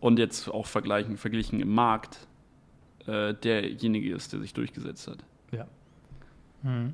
Und 0.00 0.18
jetzt 0.18 0.49
auch 0.49 0.66
vergleichen, 0.66 1.16
verglichen 1.16 1.61
im 1.61 1.75
Markt 1.75 2.26
äh, 3.06 3.35
derjenige 3.35 4.14
ist, 4.14 4.32
der 4.32 4.40
sich 4.40 4.52
durchgesetzt 4.54 5.09
hat. 5.09 5.18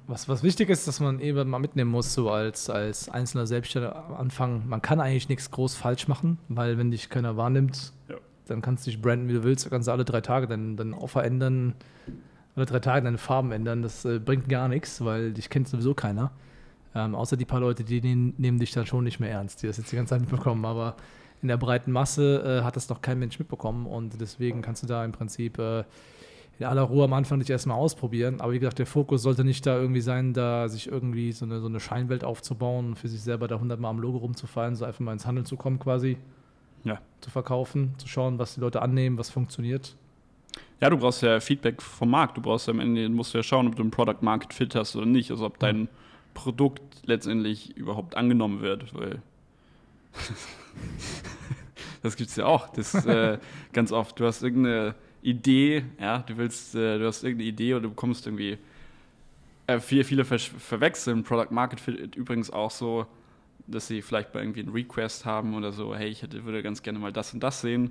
Was, 0.07 0.29
was 0.29 0.45
wichtig 0.45 0.69
ist, 0.71 0.87
dass 0.87 1.00
man 1.00 1.19
eben 1.19 1.49
mal 1.50 1.59
mitnehmen 1.59 1.91
muss, 1.91 2.15
so 2.15 2.31
als, 2.31 2.71
als 2.71 3.09
einzelner 3.09 3.49
Selbstständiger 3.49 3.97
am 3.97 4.15
Anfang, 4.15 4.69
man 4.69 4.81
kann 4.81 5.00
eigentlich 5.00 5.29
nichts 5.29 5.50
groß 5.50 5.75
falsch 5.75 6.07
machen, 6.07 6.38
weil 6.49 6.79
wenn 6.79 6.93
dich 6.93 7.09
keiner 7.11 7.37
wahrnimmt, 7.37 7.93
Ja. 8.09 8.15
dann 8.47 8.62
kannst 8.62 8.87
du 8.87 8.93
dich 8.93 9.03
branden, 9.03 9.29
wie 9.29 9.33
du 9.33 9.43
willst, 9.43 9.65
dann 9.65 9.73
kannst 9.73 9.88
du 9.88 9.93
alle 9.93 10.05
drei 10.05 10.21
Tage 10.21 10.47
deinen, 10.47 10.76
deinen 10.76 10.95
Offer 10.95 11.25
ändern, 11.25 11.75
alle 12.57 12.67
drei 12.67 12.81
Tage 12.81 13.05
deine 13.05 13.19
Farben 13.19 13.53
ändern, 13.53 13.83
das 13.83 14.05
äh, 14.05 14.19
bringt 14.19 14.49
gar 14.49 14.69
nichts, 14.69 15.05
weil 15.05 15.33
dich 15.33 15.51
kennt 15.51 15.69
sowieso 15.69 15.95
keiner. 15.95 16.33
Ähm, 16.95 17.15
außer 17.15 17.37
die 17.37 17.45
paar 17.45 17.61
Leute, 17.61 17.85
die 17.85 18.01
nehmen, 18.01 18.59
dich 18.59 18.73
dann 18.73 18.87
schon 18.87 19.05
nicht 19.05 19.21
mehr 19.21 19.31
ernst, 19.31 19.63
die 19.63 19.67
das 19.67 19.77
jetzt 19.77 19.93
die 19.93 19.97
ganze 19.97 20.11
Zeit 20.11 20.23
mitbekommen, 20.23 20.65
aber 20.65 20.97
in 21.43 21.49
der 21.49 21.59
breiten 21.59 21.93
Masse 21.93 22.61
äh, 22.61 22.65
hat 22.65 22.77
das 22.77 22.89
noch 22.89 23.03
kein 23.03 23.19
Mensch 23.19 23.39
mitbekommen 23.39 23.87
und 23.87 24.19
deswegen 24.21 24.63
kannst 24.63 24.83
du 24.83 24.87
da 24.87 25.05
im 25.05 25.13
Prinzip 25.13 25.59
äh, 25.59 25.85
in 26.59 26.65
aller 26.65 26.83
Ruhe 26.83 27.05
am 27.05 27.13
Anfang 27.13 27.39
nicht 27.39 27.51
erstmal 27.51 27.77
ausprobieren. 27.77 28.41
Aber 28.41 28.53
wie 28.53 28.59
gesagt, 28.59 28.79
der 28.79 28.87
Fokus 28.87 29.21
sollte 29.21 29.45
nicht 29.45 29.67
da 29.67 29.77
irgendwie 29.77 30.01
sein, 30.01 30.33
da 30.33 30.69
sich 30.69 30.91
irgendwie 30.91 31.33
so 31.33 31.45
eine, 31.45 31.61
so 31.61 31.67
eine 31.67 31.81
Scheinwelt 31.81 32.25
aufzubauen 32.25 32.87
und 32.87 32.97
für 32.97 33.09
sich 33.09 33.21
selber 33.21 33.47
da 33.47 33.61
hundertmal 33.61 33.91
am 33.91 33.99
Logo 33.99 34.19
rumzufallen, 34.19 34.75
so 34.75 34.87
einfach 34.87 35.01
mal 35.01 35.13
ins 35.13 35.27
Handeln 35.27 35.45
zu 35.45 35.57
kommen 35.59 35.79
quasi. 35.79 36.17
Ja. 36.85 37.01
Zu 37.21 37.31
verkaufen, 37.31 37.95
zu 37.99 38.09
schauen, 38.09 38.39
was 38.39 38.55
die 38.55 38.61
Leute 38.61 38.81
annehmen, 38.81 39.19
was 39.19 39.29
funktioniert. 39.29 39.97
Ja, 40.80 40.90
du 40.90 40.99
brauchst 40.99 41.23
ja 41.23 41.40
Feedback 41.40 41.80
vom 41.80 42.11
Markt. 42.11 42.37
Du 42.37 42.42
brauchst 42.42 42.66
ja 42.66 42.73
am 42.73 42.80
Ende, 42.80 43.09
musst 43.09 43.33
du 43.33 43.38
ja 43.38 43.42
schauen, 43.42 43.66
ob 43.66 43.76
du 43.76 43.83
ein 43.83 43.90
Product 43.90 44.21
Market 44.21 44.52
Fit 44.52 44.75
hast 44.75 44.95
oder 44.95 45.06
nicht. 45.06 45.30
Also 45.30 45.47
ob 45.47 45.59
dein 45.59 45.88
Produkt 46.35 46.83
letztendlich 47.06 47.76
überhaupt 47.76 48.16
angenommen 48.16 48.61
wird, 48.61 48.95
weil 48.95 49.23
das 52.02 52.16
gibt 52.16 52.30
es 52.30 52.37
ja 52.37 52.45
auch. 52.45 52.68
Das 52.68 52.95
äh, 53.06 53.38
ganz 53.73 53.90
oft. 53.90 54.21
Du 54.21 54.26
hast 54.26 54.42
irgendeine 54.42 54.95
Idee, 55.23 55.85
ja, 55.99 56.18
du 56.18 56.37
willst, 56.37 56.75
äh, 56.75 56.99
du 56.99 57.06
hast 57.06 57.25
irgendeine 57.25 57.49
Idee 57.49 57.75
oder 57.75 57.85
du 57.85 57.90
bekommst 57.90 58.26
irgendwie 58.26 58.59
äh, 59.66 59.80
viele, 59.80 60.04
viele 60.04 60.25
ver 60.25 60.38
verwechseln 60.38 61.25
Product 61.25 61.50
Market 61.50 61.80
Fit 61.80 62.14
übrigens 62.16 62.50
auch 62.50 62.71
so, 62.71 63.06
dass 63.66 63.88
sie 63.88 64.02
vielleicht 64.02 64.33
bei 64.33 64.40
irgendwie 64.40 64.61
einen 64.61 64.73
Request 64.73 65.25
haben 65.25 65.54
oder 65.54 65.73
so, 65.73 65.97
hey, 65.97 66.09
ich 66.09 66.23
hätte, 66.23 66.45
würde 66.45 66.62
ganz 66.62 66.83
gerne 66.83 66.99
mal 66.99 67.12
das 67.12 67.35
und 67.35 67.42
das 67.42 67.62
sehen. 67.62 67.90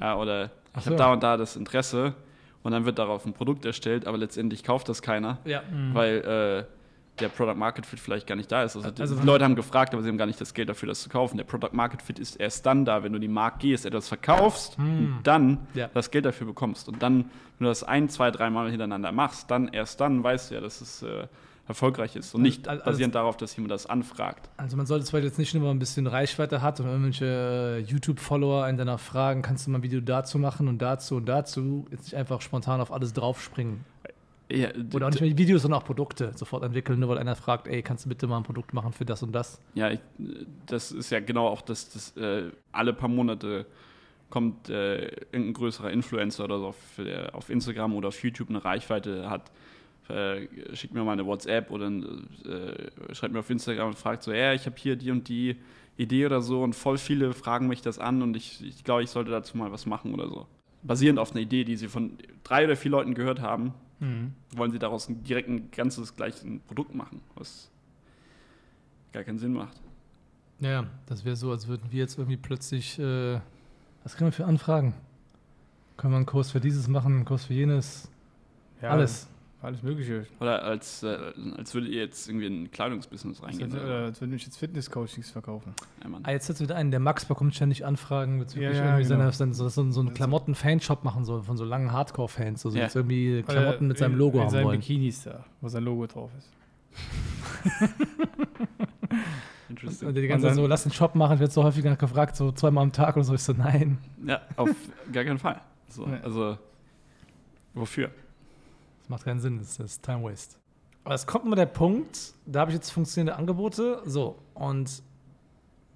Ja, 0.00 0.16
oder 0.16 0.50
Ach 0.72 0.78
ich 0.78 0.84
so. 0.84 0.90
habe 0.90 0.96
da 0.96 1.12
und 1.12 1.22
da 1.22 1.36
das 1.36 1.56
Interesse 1.56 2.14
und 2.62 2.72
dann 2.72 2.84
wird 2.84 2.98
darauf 2.98 3.24
ein 3.26 3.32
Produkt 3.32 3.64
erstellt, 3.64 4.06
aber 4.06 4.18
letztendlich 4.18 4.64
kauft 4.64 4.88
das 4.88 5.02
keiner, 5.02 5.38
Ja. 5.44 5.62
weil 5.92 6.66
äh, 6.68 7.20
der 7.20 7.28
Product 7.28 7.54
Market 7.54 7.86
Fit 7.86 8.00
vielleicht 8.00 8.26
gar 8.26 8.34
nicht 8.34 8.50
da 8.50 8.64
ist. 8.64 8.74
Also, 8.74 8.90
Also- 9.00 9.14
die 9.14 9.24
Leute 9.26 9.44
haben 9.44 9.54
gefragt, 9.54 9.94
aber 9.94 10.02
sie 10.02 10.08
haben 10.08 10.18
gar 10.18 10.26
nicht 10.26 10.40
das 10.40 10.52
Geld 10.52 10.68
dafür, 10.68 10.88
das 10.88 11.00
zu 11.00 11.08
kaufen. 11.08 11.36
Der 11.36 11.44
Product 11.44 11.70
Market 11.72 12.02
Fit 12.02 12.18
ist 12.18 12.34
erst 12.36 12.66
dann 12.66 12.84
da, 12.84 13.04
wenn 13.04 13.12
du 13.12 13.16
in 13.18 13.22
den 13.22 13.32
Markt 13.32 13.60
gehst, 13.60 13.86
etwas 13.86 14.08
verkaufst 14.08 14.76
und 14.78 15.20
dann 15.22 15.58
Ja. 15.74 15.88
das 15.94 16.10
Geld 16.10 16.24
dafür 16.24 16.48
bekommst. 16.48 16.88
Und 16.88 17.00
dann, 17.02 17.18
wenn 17.58 17.66
du 17.66 17.66
das 17.66 17.84
ein, 17.84 18.08
zwei, 18.08 18.32
dreimal 18.32 18.68
hintereinander 18.68 19.12
machst, 19.12 19.48
dann 19.50 19.68
erst 19.68 20.00
dann 20.00 20.24
weißt 20.24 20.50
du 20.50 20.54
ja, 20.56 20.60
dass 20.60 20.80
es 20.80 21.02
äh, 21.04 21.28
erfolgreich 21.66 22.14
ist 22.16 22.34
und 22.34 22.42
nicht 22.42 22.68
Also- 22.68 22.84
basierend 22.84 23.14
darauf, 23.14 23.36
dass 23.36 23.56
jemand 23.56 23.70
das 23.72 23.86
anfragt. 23.86 24.50
Also 24.56 24.76
man 24.76 24.86
sollte 24.86 25.04
zwar 25.06 25.20
jetzt 25.20 25.38
nicht 25.38 25.54
nur 25.54 25.62
mal 25.62 25.70
ein 25.70 25.78
bisschen 25.78 26.06
Reichweite 26.06 26.60
hat 26.62 26.80
und 26.80 26.86
irgendwelche 26.86 27.24
äh, 27.26 27.78
YouTube-Follower 27.80 28.68
in 28.68 28.76
danach 28.76 29.00
fragen, 29.00 29.42
kannst 29.42 29.66
du 29.66 29.70
mal 29.70 29.78
ein 29.78 29.82
Video 29.82 30.00
dazu 30.00 30.38
machen 30.38 30.68
und 30.68 30.82
dazu 30.82 31.16
und 31.16 31.26
dazu, 31.26 31.86
jetzt 31.90 32.04
nicht 32.04 32.16
einfach 32.16 32.40
spontan 32.42 32.80
auf 32.80 32.92
alles 32.92 33.12
draufspringen. 33.14 33.84
Ja, 34.50 34.68
Oder 34.92 35.06
auch 35.06 35.10
nicht 35.10 35.22
mehr 35.22 35.38
Videos, 35.38 35.62
sondern 35.62 35.80
auch 35.80 35.86
Produkte 35.86 36.32
sofort 36.36 36.62
entwickeln, 36.64 37.00
nur 37.00 37.08
weil 37.08 37.16
einer 37.18 37.34
fragt, 37.34 37.66
ey, 37.66 37.82
kannst 37.82 38.04
du 38.04 38.10
bitte 38.10 38.26
mal 38.26 38.36
ein 38.36 38.42
Produkt 38.42 38.74
machen 38.74 38.92
für 38.92 39.06
das 39.06 39.22
und 39.22 39.32
das? 39.32 39.58
Ja, 39.72 39.90
ich, 39.90 40.00
das 40.66 40.92
ist 40.92 41.08
ja 41.10 41.20
genau 41.20 41.48
auch 41.48 41.62
das, 41.62 41.88
das 41.90 42.14
äh, 42.18 42.50
alle 42.70 42.92
paar 42.92 43.08
Monate 43.08 43.64
kommt 44.28 44.68
äh, 44.68 45.06
irgendein 45.32 45.54
größerer 45.54 45.90
Influencer 45.90 46.44
oder 46.44 46.58
so, 46.58 46.66
auf, 46.68 46.76
der 46.98 47.34
auf 47.34 47.48
Instagram 47.48 47.94
oder 47.94 48.08
auf 48.08 48.22
YouTube 48.22 48.50
eine 48.50 48.62
Reichweite 48.62 49.30
hat, 49.30 49.50
äh, 50.08 50.46
schickt 50.74 50.94
mir 50.94 51.04
mal 51.04 51.12
eine 51.12 51.26
WhatsApp 51.26 51.70
oder 51.70 51.86
äh, 51.86 53.14
schreibt 53.14 53.32
mir 53.32 53.40
auf 53.40 53.50
Instagram 53.50 53.88
und 53.88 53.98
fragt 53.98 54.22
so, 54.22 54.32
ja, 54.32 54.52
ich 54.52 54.66
habe 54.66 54.76
hier 54.78 54.96
die 54.96 55.10
und 55.10 55.28
die 55.28 55.56
Idee 55.96 56.26
oder 56.26 56.40
so 56.40 56.62
und 56.62 56.74
voll 56.74 56.98
viele 56.98 57.32
fragen 57.32 57.68
mich 57.68 57.80
das 57.82 57.98
an 57.98 58.22
und 58.22 58.36
ich, 58.36 58.64
ich 58.64 58.84
glaube, 58.84 59.02
ich 59.02 59.10
sollte 59.10 59.30
dazu 59.30 59.56
mal 59.56 59.72
was 59.72 59.86
machen 59.86 60.12
oder 60.12 60.28
so. 60.28 60.46
Basierend 60.82 61.18
auf 61.18 61.30
einer 61.32 61.40
Idee, 61.40 61.64
die 61.64 61.76
sie 61.76 61.88
von 61.88 62.18
drei 62.42 62.64
oder 62.64 62.76
vier 62.76 62.90
Leuten 62.90 63.14
gehört 63.14 63.40
haben, 63.40 63.72
wollen 64.54 64.70
sie 64.70 64.78
daraus 64.78 65.08
ein, 65.08 65.22
direkt 65.24 65.48
ein 65.48 65.70
ganzes 65.70 66.14
gleiches 66.14 66.44
Produkt 66.66 66.94
machen, 66.94 67.20
was 67.36 67.70
gar 69.12 69.22
keinen 69.24 69.38
Sinn 69.38 69.52
macht. 69.52 69.80
Ja, 70.60 70.86
das 71.06 71.24
wäre 71.24 71.36
so, 71.36 71.50
als 71.50 71.68
würden 71.68 71.84
wir 71.90 72.00
jetzt 72.00 72.18
irgendwie 72.18 72.36
plötzlich, 72.36 72.98
äh, 72.98 73.40
was 74.02 74.16
kriegen 74.16 74.26
wir 74.26 74.32
für 74.32 74.44
Anfragen? 74.44 74.94
Können 75.96 76.12
wir 76.12 76.16
einen 76.16 76.26
Kurs 76.26 76.50
für 76.50 76.60
dieses 76.60 76.88
machen, 76.88 77.14
einen 77.14 77.24
Kurs 77.24 77.46
für 77.46 77.54
jenes? 77.54 78.10
Ja, 78.82 78.90
Alles. 78.90 79.28
Alles 79.64 79.82
Mögliche. 79.82 80.26
Oder 80.40 80.62
als, 80.62 81.02
äh, 81.02 81.16
als 81.56 81.72
würdet 81.74 81.90
ihr 81.90 82.02
jetzt 82.02 82.28
irgendwie 82.28 82.46
in 82.46 82.64
ein 82.64 82.70
Kleidungsbusiness 82.70 83.42
Als, 83.42 83.58
reingehen. 83.60 83.74
äh, 83.76 83.90
als 84.04 84.20
würde 84.20 84.34
ich 84.36 84.44
jetzt 84.44 84.58
Fitness-Coachings 84.58 85.30
verkaufen. 85.30 85.72
Ja, 86.02 86.08
Mann. 86.10 86.20
Ah, 86.24 86.32
jetzt 86.32 86.48
hat 86.50 86.60
wieder 86.60 86.76
einen, 86.76 86.90
der 86.90 87.00
Max 87.00 87.24
bekommt 87.24 87.54
ständig 87.54 87.84
Anfragen 87.86 88.38
bezüglich 88.38 88.70
Ja, 88.70 88.76
ja, 88.76 88.84
irgendwie 88.98 89.08
genau. 89.08 89.30
seiner, 89.30 89.52
so, 89.54 89.68
so, 89.68 89.90
so 89.90 90.00
einen 90.00 90.12
Klamotten-Fanshop 90.14 91.02
machen 91.04 91.24
soll, 91.24 91.42
von 91.42 91.56
so 91.56 91.64
langen 91.64 91.92
Hardcore-Fans, 91.92 92.60
so, 92.60 92.68
so 92.70 92.76
Ja. 92.76 92.84
jetzt 92.84 92.94
irgendwie 92.96 93.42
Klamotten 93.42 93.76
Oder 93.86 93.88
mit 93.88 93.98
seinem 93.98 94.12
in- 94.12 94.18
Logo 94.18 94.36
in 94.38 94.42
haben 94.44 94.50
seinen 94.50 94.64
wollen. 94.66 94.80
Bikinis 94.80 95.24
da, 95.24 95.44
wo 95.62 95.68
sein 95.68 95.82
Logo 95.84 96.06
drauf 96.06 96.30
ist. 96.36 96.50
Interesting. 99.68 100.08
Und 100.08 100.14
die 100.14 100.26
ganze 100.26 100.46
Und 100.46 100.50
Zeit 100.52 100.56
so, 100.62 100.66
lass 100.66 100.82
den 100.82 100.92
Shop 100.92 101.14
machen, 101.14 101.34
ich 101.34 101.40
werde 101.40 101.52
so 101.52 101.64
häufig 101.64 101.82
gefragt, 101.98 102.36
so 102.36 102.52
zweimal 102.52 102.82
am 102.82 102.92
Tag 102.92 103.16
oder 103.16 103.24
so. 103.24 103.34
Ich 103.34 103.42
so, 103.42 103.52
nein. 103.54 103.98
Ja, 104.26 104.42
auf 104.56 104.70
gar 105.12 105.24
keinen 105.24 105.38
Fall. 105.38 105.60
So, 105.88 106.06
Ja. 106.06 106.20
Also, 106.22 106.58
wofür? 107.72 108.10
Das 109.04 109.10
macht 109.10 109.24
keinen 109.24 109.38
Sinn, 109.38 109.58
das 109.58 109.78
ist 109.78 110.02
Time 110.02 110.24
Waste. 110.24 110.56
Aber 111.04 111.14
es 111.14 111.26
kommt 111.26 111.44
immer 111.44 111.56
der 111.56 111.66
Punkt, 111.66 112.32
da 112.46 112.60
habe 112.60 112.70
ich 112.70 112.74
jetzt 112.74 112.88
funktionierende 112.88 113.36
Angebote, 113.38 114.00
so, 114.06 114.38
und 114.54 115.02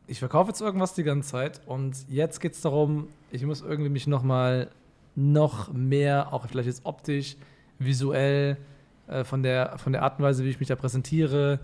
ich 0.06 0.18
verkaufe 0.18 0.50
jetzt 0.50 0.60
irgendwas 0.60 0.92
die 0.92 1.04
ganze 1.04 1.30
Zeit 1.30 1.62
und 1.64 1.96
jetzt 2.10 2.38
geht 2.38 2.52
es 2.52 2.60
darum, 2.60 3.08
ich 3.30 3.46
muss 3.46 3.62
irgendwie 3.62 3.88
mich 3.88 4.06
nochmal 4.06 4.68
noch 5.16 5.72
mehr, 5.72 6.34
auch 6.34 6.46
vielleicht 6.46 6.66
jetzt 6.66 6.84
optisch, 6.84 7.38
visuell, 7.78 8.58
äh, 9.06 9.24
von, 9.24 9.42
der, 9.42 9.78
von 9.78 9.94
der 9.94 10.02
Art 10.02 10.18
und 10.18 10.26
Weise, 10.26 10.44
wie 10.44 10.50
ich 10.50 10.60
mich 10.60 10.68
da 10.68 10.76
präsentiere, 10.76 11.60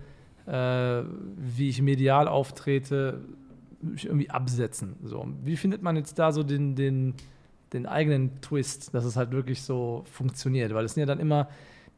äh, 0.46 1.02
wie 1.36 1.68
ich 1.68 1.82
medial 1.82 2.26
auftrete, 2.26 3.20
mich 3.82 4.06
irgendwie 4.06 4.30
absetzen. 4.30 4.96
So. 5.02 5.28
Wie 5.42 5.58
findet 5.58 5.82
man 5.82 5.96
jetzt 5.96 6.18
da 6.18 6.32
so 6.32 6.42
den, 6.42 6.74
den, 6.74 7.12
den 7.74 7.86
eigenen 7.86 8.40
Twist, 8.40 8.94
dass 8.94 9.04
es 9.04 9.16
halt 9.16 9.32
wirklich 9.32 9.62
so 9.62 10.04
funktioniert? 10.10 10.72
Weil 10.72 10.84
es 10.84 10.94
sind 10.94 11.02
ja 11.02 11.06
dann 11.06 11.20
immer 11.20 11.48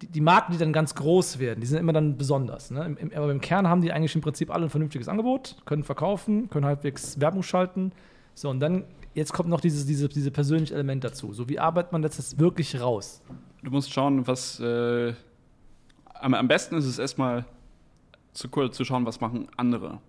die, 0.03 0.07
die 0.09 0.21
Marken, 0.21 0.53
die 0.53 0.59
dann 0.59 0.73
ganz 0.73 0.95
groß 0.95 1.39
werden, 1.39 1.61
die 1.61 1.67
sind 1.67 1.79
immer 1.79 1.93
dann 1.93 2.17
besonders. 2.17 2.71
Ne? 2.71 2.85
Im, 2.85 2.97
im, 2.97 3.13
aber 3.17 3.31
im 3.31 3.41
Kern 3.41 3.69
haben 3.69 3.81
die 3.81 3.93
eigentlich 3.93 4.15
im 4.15 4.21
Prinzip 4.21 4.51
alle 4.51 4.65
ein 4.65 4.71
vernünftiges 4.71 5.09
Angebot, 5.09 5.57
können 5.65 5.85
verkaufen, 5.85 6.51
können 6.51 6.67
halbwegs 6.67 7.19
Werbung 7.21 7.43
schalten. 7.43 7.93
So, 8.35 8.51
und 8.51 8.61
dann, 8.61 8.85
jetzt 9.15 9.33
kommt 9.33 9.49
noch 9.49 9.61
dieses, 9.61 9.87
diese, 9.87 10.09
diese 10.09 10.31
persönliche 10.31 10.75
Element 10.75 11.05
dazu. 11.05 11.33
So, 11.33 11.49
wie 11.49 11.59
arbeitet 11.59 11.93
man 11.93 12.03
das 12.03 12.19
jetzt 12.19 12.39
wirklich 12.39 12.79
raus? 12.79 13.23
Du 13.63 13.71
musst 13.71 13.93
schauen, 13.93 14.27
was. 14.27 14.61
Äh, 14.61 15.15
am, 16.15 16.35
am 16.35 16.49
besten 16.49 16.77
ist 16.77 16.85
es 16.85 16.99
erstmal 16.99 17.47
zu, 18.33 18.49
zu 18.49 18.85
schauen, 18.85 19.07
was 19.07 19.21
machen 19.21 19.49
andere. 19.57 20.01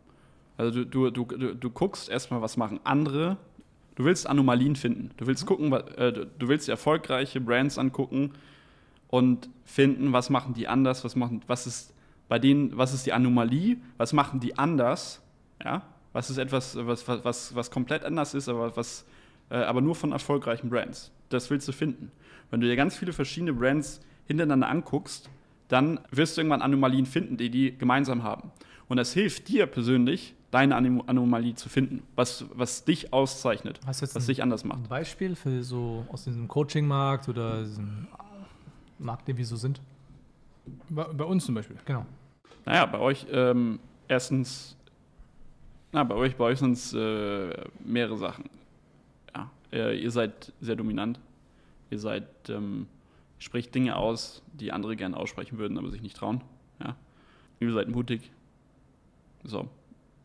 Also, 0.57 0.83
du, 0.83 1.09
du, 1.09 1.25
du, 1.25 1.53
du 1.53 1.69
guckst 1.69 2.09
erstmal, 2.09 2.41
was 2.41 2.57
machen 2.57 2.81
andere. 2.83 3.37
Du 3.97 4.05
willst 4.05 4.27
Anomalien 4.27 4.75
finden. 4.75 5.09
Du 5.17 5.25
willst 5.25 5.47
gucken, 5.47 5.71
wa- 5.71 5.79
äh, 5.97 6.13
du, 6.13 6.47
willst 6.47 6.67
dir 6.67 6.73
erfolgreiche 6.73 7.41
Brands 7.41 7.79
angucken 7.79 8.33
und 9.07 9.49
finden, 9.65 10.13
was 10.13 10.29
machen 10.29 10.53
die 10.53 10.67
anders, 10.67 11.03
was 11.03 11.15
machen, 11.15 11.41
was 11.47 11.65
ist 11.65 11.95
bei 12.29 12.37
denen, 12.37 12.77
was 12.77 12.93
ist 12.93 13.07
die 13.07 13.13
Anomalie, 13.13 13.77
was 13.97 14.13
machen 14.13 14.39
die 14.39 14.55
anders, 14.55 15.23
ja, 15.65 15.81
was 16.13 16.29
ist 16.29 16.37
etwas, 16.37 16.77
was, 16.79 17.07
was, 17.07 17.25
was, 17.25 17.55
was 17.55 17.71
komplett 17.71 18.03
anders 18.03 18.35
ist, 18.35 18.47
aber 18.49 18.77
was, 18.77 19.03
äh, 19.49 19.55
aber 19.55 19.81
nur 19.81 19.95
von 19.95 20.11
erfolgreichen 20.11 20.69
Brands. 20.69 21.11
Das 21.29 21.49
willst 21.49 21.67
du 21.67 21.71
finden. 21.71 22.11
Wenn 22.51 22.61
du 22.61 22.67
dir 22.67 22.75
ganz 22.75 22.95
viele 22.95 23.13
verschiedene 23.13 23.51
Brands 23.53 23.99
hintereinander 24.27 24.69
anguckst, 24.69 25.27
dann 25.69 25.99
wirst 26.11 26.37
du 26.37 26.41
irgendwann 26.41 26.61
Anomalien 26.61 27.07
finden, 27.07 27.35
die 27.35 27.49
die 27.49 27.75
gemeinsam 27.75 28.21
haben. 28.21 28.51
Und 28.89 28.97
das 28.97 29.13
hilft 29.13 29.47
dir 29.47 29.65
persönlich, 29.65 30.35
deine 30.51 30.75
Anom 30.75 31.03
Anomalie 31.07 31.55
zu 31.55 31.67
finden, 31.69 32.03
was, 32.15 32.45
was 32.53 32.85
dich 32.85 33.11
auszeichnet, 33.13 33.79
Hast 33.85 34.01
du 34.01 34.05
jetzt 34.05 34.15
was 34.15 34.23
ein- 34.23 34.27
dich 34.27 34.43
anders 34.43 34.63
macht. 34.63 34.79
Ein 34.79 34.87
Beispiel 34.89 35.35
für 35.35 35.63
so 35.63 36.05
aus 36.11 36.23
diesem 36.23 36.47
Coaching-Markt 36.47 37.27
oder 37.29 37.63
diesem 37.63 38.07
Markt, 38.99 39.27
den 39.27 39.37
wir 39.37 39.45
so 39.45 39.55
sind? 39.55 39.81
Bei, 40.89 41.03
bei 41.05 41.23
uns 41.25 41.45
zum 41.45 41.55
Beispiel. 41.55 41.77
Genau. 41.85 42.05
Naja, 42.65 42.85
bei 42.85 42.99
euch 42.99 43.25
ähm, 43.31 43.79
erstens, 44.07 44.75
na, 45.91 46.03
bei 46.03 46.15
euch, 46.15 46.35
bei 46.35 46.45
euch 46.45 46.59
sind 46.59 46.73
es 46.73 46.93
äh, 46.93 47.53
mehrere 47.83 48.17
Sachen. 48.17 48.49
Ja, 49.35 49.49
äh, 49.71 49.97
ihr 50.01 50.11
seid 50.11 50.51
sehr 50.61 50.75
dominant. 50.75 51.19
Ihr 51.89 51.99
seid, 51.99 52.25
ähm, 52.49 52.87
spricht 53.39 53.73
Dinge 53.75 53.95
aus, 53.95 54.41
die 54.53 54.71
andere 54.73 54.95
gerne 54.97 55.15
aussprechen 55.15 55.57
würden, 55.57 55.77
aber 55.77 55.89
sich 55.89 56.01
nicht 56.01 56.17
trauen. 56.17 56.41
Ja. 56.83 56.95
Ihr 57.61 57.71
seid 57.73 57.87
mutig. 57.89 58.29
So, 59.45 59.69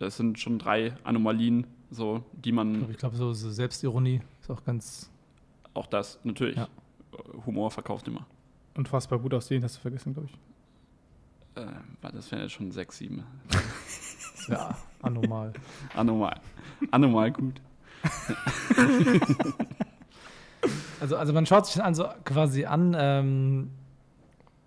das 0.02 0.16
sind 0.16 0.38
schon 0.38 0.59
drei 0.59 0.92
Anomalien, 1.04 1.66
so, 1.90 2.23
die 2.32 2.52
man, 2.52 2.90
Ich 2.90 2.99
glaube, 2.99 3.16
so, 3.16 3.32
so 3.32 3.50
Selbstironie 3.50 4.21
ist 4.40 4.50
auch 4.50 4.64
ganz. 4.64 5.11
auch 5.75 5.87
das, 5.87 6.18
natürlich, 6.25 6.56
Ja. 6.56 6.68
Humor 7.47 7.71
verkauft 7.71 8.09
immer. 8.09 8.26
Unfassbar 8.75 9.18
gut 9.18 9.35
aussehen, 9.35 9.62
hast 9.62 9.76
du 9.76 9.80
vergessen, 9.80 10.14
glaube 10.14 10.28
ich. 10.30 11.62
Äh, 11.62 11.66
das 12.12 12.30
wären 12.30 12.42
jetzt 12.42 12.52
schon 12.52 12.71
sechs, 12.73 12.99
sieben. 12.99 13.23
Ja, 14.49 14.76
anormal. 15.02 15.52
Anormal. 15.94 16.40
Anormal 16.90 17.30
gut. 17.30 17.61
Also, 21.00 21.16
also 21.16 21.32
man 21.32 21.44
schaut 21.47 21.66
sich 21.66 21.75
dann 21.75 21.87
also 21.87 22.06
quasi 22.25 22.64
an, 22.64 22.94
ähm, 22.97 23.71
äh, 23.80 23.81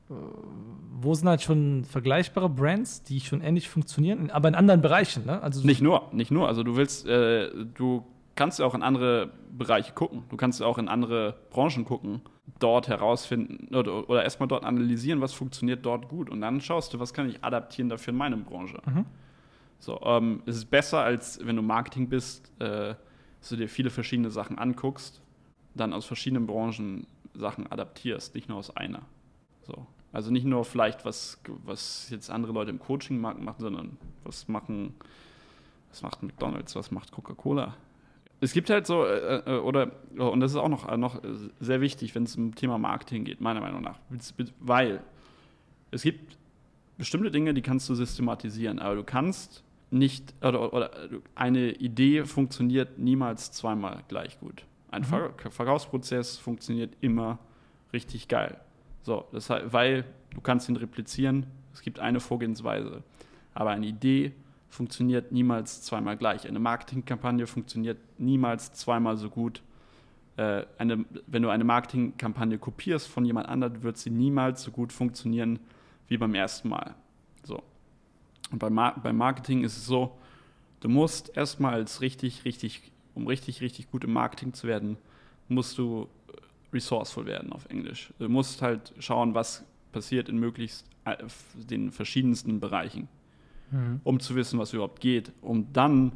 wo 0.08 1.14
sind 1.14 1.28
halt 1.28 1.42
schon 1.42 1.84
vergleichbare 1.84 2.50
Brands, 2.50 3.04
die 3.04 3.20
schon 3.20 3.42
ähnlich 3.42 3.70
funktionieren, 3.70 4.30
aber 4.30 4.48
in 4.48 4.56
anderen 4.56 4.82
Bereichen. 4.82 5.26
Ne? 5.26 5.42
Also 5.42 5.66
Nicht 5.66 5.82
nur, 5.82 6.10
nicht 6.12 6.32
nur. 6.32 6.48
Also 6.48 6.64
du 6.64 6.76
willst, 6.76 7.08
äh, 7.08 7.50
du 7.74 8.06
kannst 8.36 8.60
du 8.60 8.66
auch 8.66 8.76
in 8.76 8.84
andere 8.84 9.32
Bereiche 9.58 9.94
gucken. 9.94 10.24
Du 10.30 10.38
kannst 10.38 10.62
auch 10.62 10.78
in 10.78 10.88
andere 10.88 11.36
Branchen 11.50 11.86
gucken, 11.86 12.22
dort 12.60 12.88
herausfinden 12.88 13.74
oder, 13.76 14.08
oder 14.08 14.24
erstmal 14.24 14.48
dort 14.48 14.64
analysieren, 14.64 15.22
was 15.22 15.34
funktioniert 15.34 15.86
dort 15.86 16.08
gut. 16.08 16.30
Und 16.30 16.42
dann 16.42 16.62
schaust 16.62 16.94
du, 16.94 17.00
was 17.00 17.14
kann 17.14 17.28
ich 17.28 17.44
adaptieren 17.44 17.90
dafür 17.90 18.12
in 18.12 18.18
meine 18.18 18.38
Branche. 18.38 18.80
Mhm. 18.86 19.06
So, 19.80 20.00
ähm, 20.04 20.44
es 20.46 20.58
ist 20.58 20.66
besser, 20.66 21.00
als 21.00 21.40
wenn 21.44 21.56
du 21.56 21.62
Marketing 21.62 22.10
bist, 22.10 22.52
äh, 22.60 22.96
dass 23.40 23.50
du 23.50 23.56
dir 23.56 23.70
viele 23.70 23.90
verschiedene 23.90 24.30
Sachen 24.30 24.58
anguckst, 24.58 25.22
dann 25.74 25.94
aus 25.94 26.06
verschiedenen 26.06 26.48
Branchen 26.48 27.08
Sachen 27.34 27.70
adaptierst, 27.72 28.34
nicht 28.36 28.48
nur 28.50 28.58
aus 28.58 28.76
einer. 28.76 29.02
So. 29.68 29.86
Also 30.16 30.32
nicht 30.32 30.46
nur 30.46 30.64
vielleicht, 30.64 31.04
was, 31.04 31.42
was 31.66 32.10
jetzt 32.10 32.30
andere 32.30 32.54
Leute 32.54 32.72
im 32.72 32.80
Coaching-Markt 32.80 33.42
machen, 33.42 33.60
sondern 33.60 33.98
was 34.24 34.48
machen, 34.48 34.94
was 35.90 36.04
macht 36.04 36.24
McDonalds, 36.24 36.74
was 36.78 36.90
macht 36.90 37.12
Coca-Cola. 37.12 37.76
Es 38.40 38.54
gibt 38.54 38.70
halt 38.70 38.88
so, 38.88 39.04
äh, 39.04 39.40
äh, 39.46 39.60
oder, 39.60 39.92
und 40.18 40.40
das 40.40 40.52
ist 40.52 40.58
auch 40.58 40.70
noch, 40.70 40.88
äh, 40.88 40.96
noch 40.96 41.22
sehr 41.60 41.82
wichtig, 41.82 42.16
wenn 42.16 42.24
es 42.24 42.38
um 42.38 42.56
Thema 42.56 42.78
Marketing 42.78 43.26
geht, 43.26 43.42
meiner 43.42 43.60
Meinung 43.60 43.82
nach. 43.82 44.00
Weil 44.62 45.04
es 45.92 46.04
gibt 46.04 46.38
bestimmte 46.98 47.30
Dinge, 47.30 47.54
die 47.54 47.62
kannst 47.62 47.90
du 47.90 47.94
systematisieren, 47.94 48.80
aber 48.80 48.96
du 48.96 49.04
kannst 49.04 49.66
nicht, 49.92 50.34
oder, 50.42 50.72
oder 50.72 50.92
eine 51.36 51.72
Idee 51.72 52.24
funktioniert 52.24 52.98
niemals 52.98 53.52
zweimal 53.52 54.02
gleich 54.08 54.40
gut. 54.40 54.64
Ein 54.92 55.02
mhm. 55.02 55.08
Ver 55.08 55.34
Verkaufsprozess 55.50 56.38
funktioniert 56.38 56.94
immer 57.02 57.38
richtig 57.92 58.30
geil. 58.30 58.62
So, 59.06 59.26
das 59.32 59.52
weil 59.52 60.04
du 60.34 60.42
kannst 60.42 60.68
ihn 60.68 60.78
replizieren, 60.78 61.46
es 61.74 61.84
gibt 61.84 62.00
eine 62.00 62.20
Vorgehensweise. 62.20 63.04
Aber 63.54 63.70
eine 63.70 63.86
Idee 63.86 64.34
funktioniert 64.68 65.32
niemals 65.32 65.84
zweimal 65.84 66.18
gleich. 66.18 66.48
Eine 66.48 66.58
Marketingkampagne 66.58 67.46
funktioniert 67.46 68.00
niemals 68.18 68.74
zweimal 68.74 69.16
so 69.16 69.30
gut. 69.30 69.62
Äh, 70.38 70.64
eine, 70.80 71.06
wenn 71.28 71.44
du 71.44 71.50
eine 71.50 71.64
Marketingkampagne 71.64 72.58
kopierst 72.58 73.08
von 73.08 73.26
jemand 73.26 73.48
anderem, 73.48 73.84
wird 73.84 73.98
sie 73.98 74.10
niemals 74.10 74.64
so 74.64 74.72
gut 74.72 74.92
funktionieren 74.92 75.60
wie 76.08 76.18
beim 76.18 76.34
ersten 76.34 76.70
Mal. 76.70 76.96
So. 77.44 77.62
Und 78.52 78.58
beim, 78.58 78.74
Mar 78.74 79.00
beim 79.04 79.18
Marketing 79.18 79.64
ist 79.64 79.78
es 79.78 79.86
so, 79.86 80.18
du 80.80 80.90
musst 80.90 81.38
erstmal 81.38 81.76
als 81.76 82.02
richtig, 82.02 82.44
richtig, 82.44 82.92
um 83.14 83.28
richtig, 83.28 83.62
richtig 83.62 83.92
gut 83.92 84.04
im 84.04 84.14
Marketing 84.14 84.54
zu 84.54 84.66
werden, 84.66 84.98
musst 85.48 85.78
du 85.78 86.10
resourceful 86.76 87.26
werden 87.26 87.52
auf 87.52 87.66
Englisch. 87.70 88.14
Du 88.20 88.30
musst 88.30 88.62
halt 88.62 88.94
schauen, 89.00 89.34
was 89.34 89.66
passiert 89.92 90.30
in 90.30 90.38
möglichst 90.38 90.86
äh, 91.06 91.18
den 91.56 91.92
verschiedensten 91.92 92.60
Bereichen, 92.60 93.08
mhm. 93.72 94.02
um 94.04 94.20
zu 94.20 94.36
wissen, 94.36 94.60
was 94.60 94.74
überhaupt 94.74 95.02
geht, 95.02 95.32
um 95.42 95.72
dann 95.74 96.12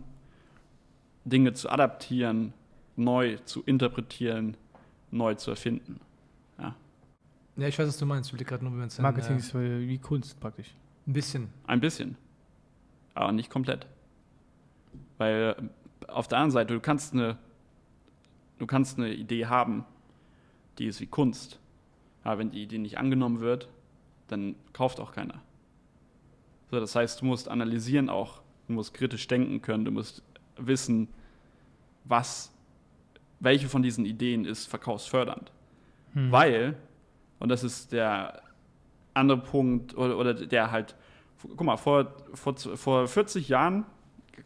Dinge 1.26 1.54
zu 1.54 1.70
adaptieren, 1.70 2.54
neu 2.96 3.38
zu 3.46 3.64
interpretieren, 3.64 4.58
neu 5.12 5.36
zu 5.36 5.52
erfinden. 5.52 6.00
Ja, 6.60 6.76
ja 7.58 7.68
ich 7.68 7.80
weiß, 7.80 7.88
was 7.88 7.98
du 7.98 8.06
meinst. 8.06 8.34
Ich 8.34 8.46
gerade 8.46 8.64
nur, 8.64 8.78
wenn 8.78 8.88
es 8.88 9.00
Marketing 9.00 9.38
äh, 9.38 9.40
ist 9.40 9.54
wie 9.56 9.98
Kunst 9.98 10.40
praktisch. 10.40 10.76
Ein 11.08 11.14
bisschen. 11.14 11.50
Ein 11.66 11.80
bisschen. 11.80 12.18
Aber 13.16 13.32
nicht 13.32 13.50
komplett. 13.50 13.88
Weil 15.18 15.56
äh, 15.58 16.10
auf 16.12 16.28
der 16.28 16.38
anderen 16.38 16.52
Seite, 16.52 16.74
du 16.74 16.80
kannst 16.80 17.14
eine, 17.14 17.38
du 18.60 18.68
kannst 18.68 18.98
eine 18.98 19.14
Idee 19.14 19.46
haben, 19.46 19.86
die 20.80 20.86
ist 20.86 21.02
wie 21.02 21.08
Kunst. 21.08 21.60
Aber 22.24 22.40
wenn 22.40 22.52
die 22.52 22.64
Idee 22.64 22.78
nicht 22.78 22.98
angenommen 22.98 23.40
wird, 23.40 23.70
dann 24.28 24.56
kauft 24.74 25.00
auch 25.00 25.12
keiner. 25.12 25.42
So, 26.72 26.80
das 26.80 26.96
heißt, 26.96 27.22
du 27.22 27.26
musst 27.26 27.50
analysieren 27.50 28.10
auch, 28.10 28.42
du 28.68 28.74
musst 28.74 28.94
kritisch 28.94 29.28
denken 29.28 29.62
können, 29.62 29.86
du 29.86 29.92
musst 29.92 30.24
wissen, 30.58 31.08
was, 32.04 32.52
welche 33.40 33.70
von 33.70 33.82
diesen 33.82 34.06
Ideen 34.06 34.46
ist 34.46 34.68
verkaufsfördernd. 34.68 35.52
Hm. 36.14 36.32
Weil, 36.32 36.76
und 37.40 37.50
das 37.50 37.64
ist 37.64 37.92
der 37.92 38.42
andere 39.14 39.40
Punkt, 39.40 39.98
oder, 39.98 40.18
oder 40.18 40.34
der 40.34 40.72
halt, 40.72 40.96
guck 41.42 41.64
mal, 41.64 41.78
vor, 41.78 42.14
vor, 42.34 42.56
vor 42.56 43.08
40 43.08 43.50
Jahren 43.50 43.86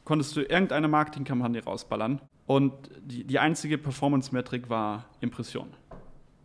konntest 0.06 0.36
du 0.36 0.42
irgendeine 0.42 0.88
Marketingkampagne 0.88 1.64
rausballern 1.64 2.22
und 2.46 2.74
die, 3.02 3.24
die 3.24 3.40
einzige 3.40 3.78
Performance-Metrik 3.78 4.70
war 4.70 5.06
Impression. 5.22 5.70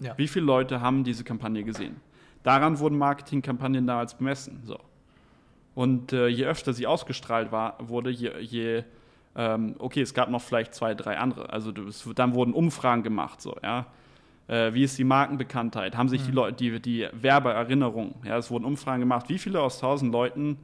Ja. 0.01 0.17
Wie 0.17 0.29
viele 0.29 0.47
Leute 0.47 0.81
haben 0.81 1.05
diese 1.05 1.25
Kampagne 1.25 1.65
gesehen? 1.65 1.97
Daran 2.43 2.79
wurden 2.79 2.99
Marketingkampagnen 2.99 3.87
damals 3.87 4.15
bemessen. 4.15 4.61
So. 4.65 4.79
Und 5.75 6.13
äh, 6.13 6.29
je 6.29 6.45
öfter 6.45 6.73
sie 6.73 6.87
ausgestrahlt 6.87 7.53
war, 7.53 7.77
wurde, 7.81 8.11
je, 8.11 8.39
je 8.41 8.85
ähm, 9.37 9.77
okay, 9.79 10.03
es 10.03 10.15
gab 10.15 10.31
noch 10.31 10.43
vielleicht 10.43 10.75
zwei, 10.75 10.95
drei 10.95 11.19
andere. 11.19 11.51
Also 11.51 11.71
das, 11.73 12.09
dann 12.15 12.35
wurden 12.35 12.53
Umfragen 12.53 13.03
gemacht, 13.03 13.41
so, 13.41 13.57
ja. 13.63 13.87
Äh, 14.49 14.73
wie 14.73 14.83
ist 14.83 14.99
die 14.99 15.05
Markenbekanntheit? 15.05 15.97
Haben 15.97 16.09
sich 16.09 16.23
mhm. 16.23 16.27
die 16.27 16.33
Leute, 16.33 16.57
die, 16.57 16.81
die 16.81 17.09
Werbeerinnerung, 17.13 18.15
ja, 18.25 18.39
es 18.39 18.51
wurden 18.51 18.65
Umfragen 18.65 19.01
gemacht, 19.01 19.29
wie 19.29 19.39
viele 19.39 19.61
aus 19.61 19.79
tausend 19.79 20.11
Leuten 20.11 20.59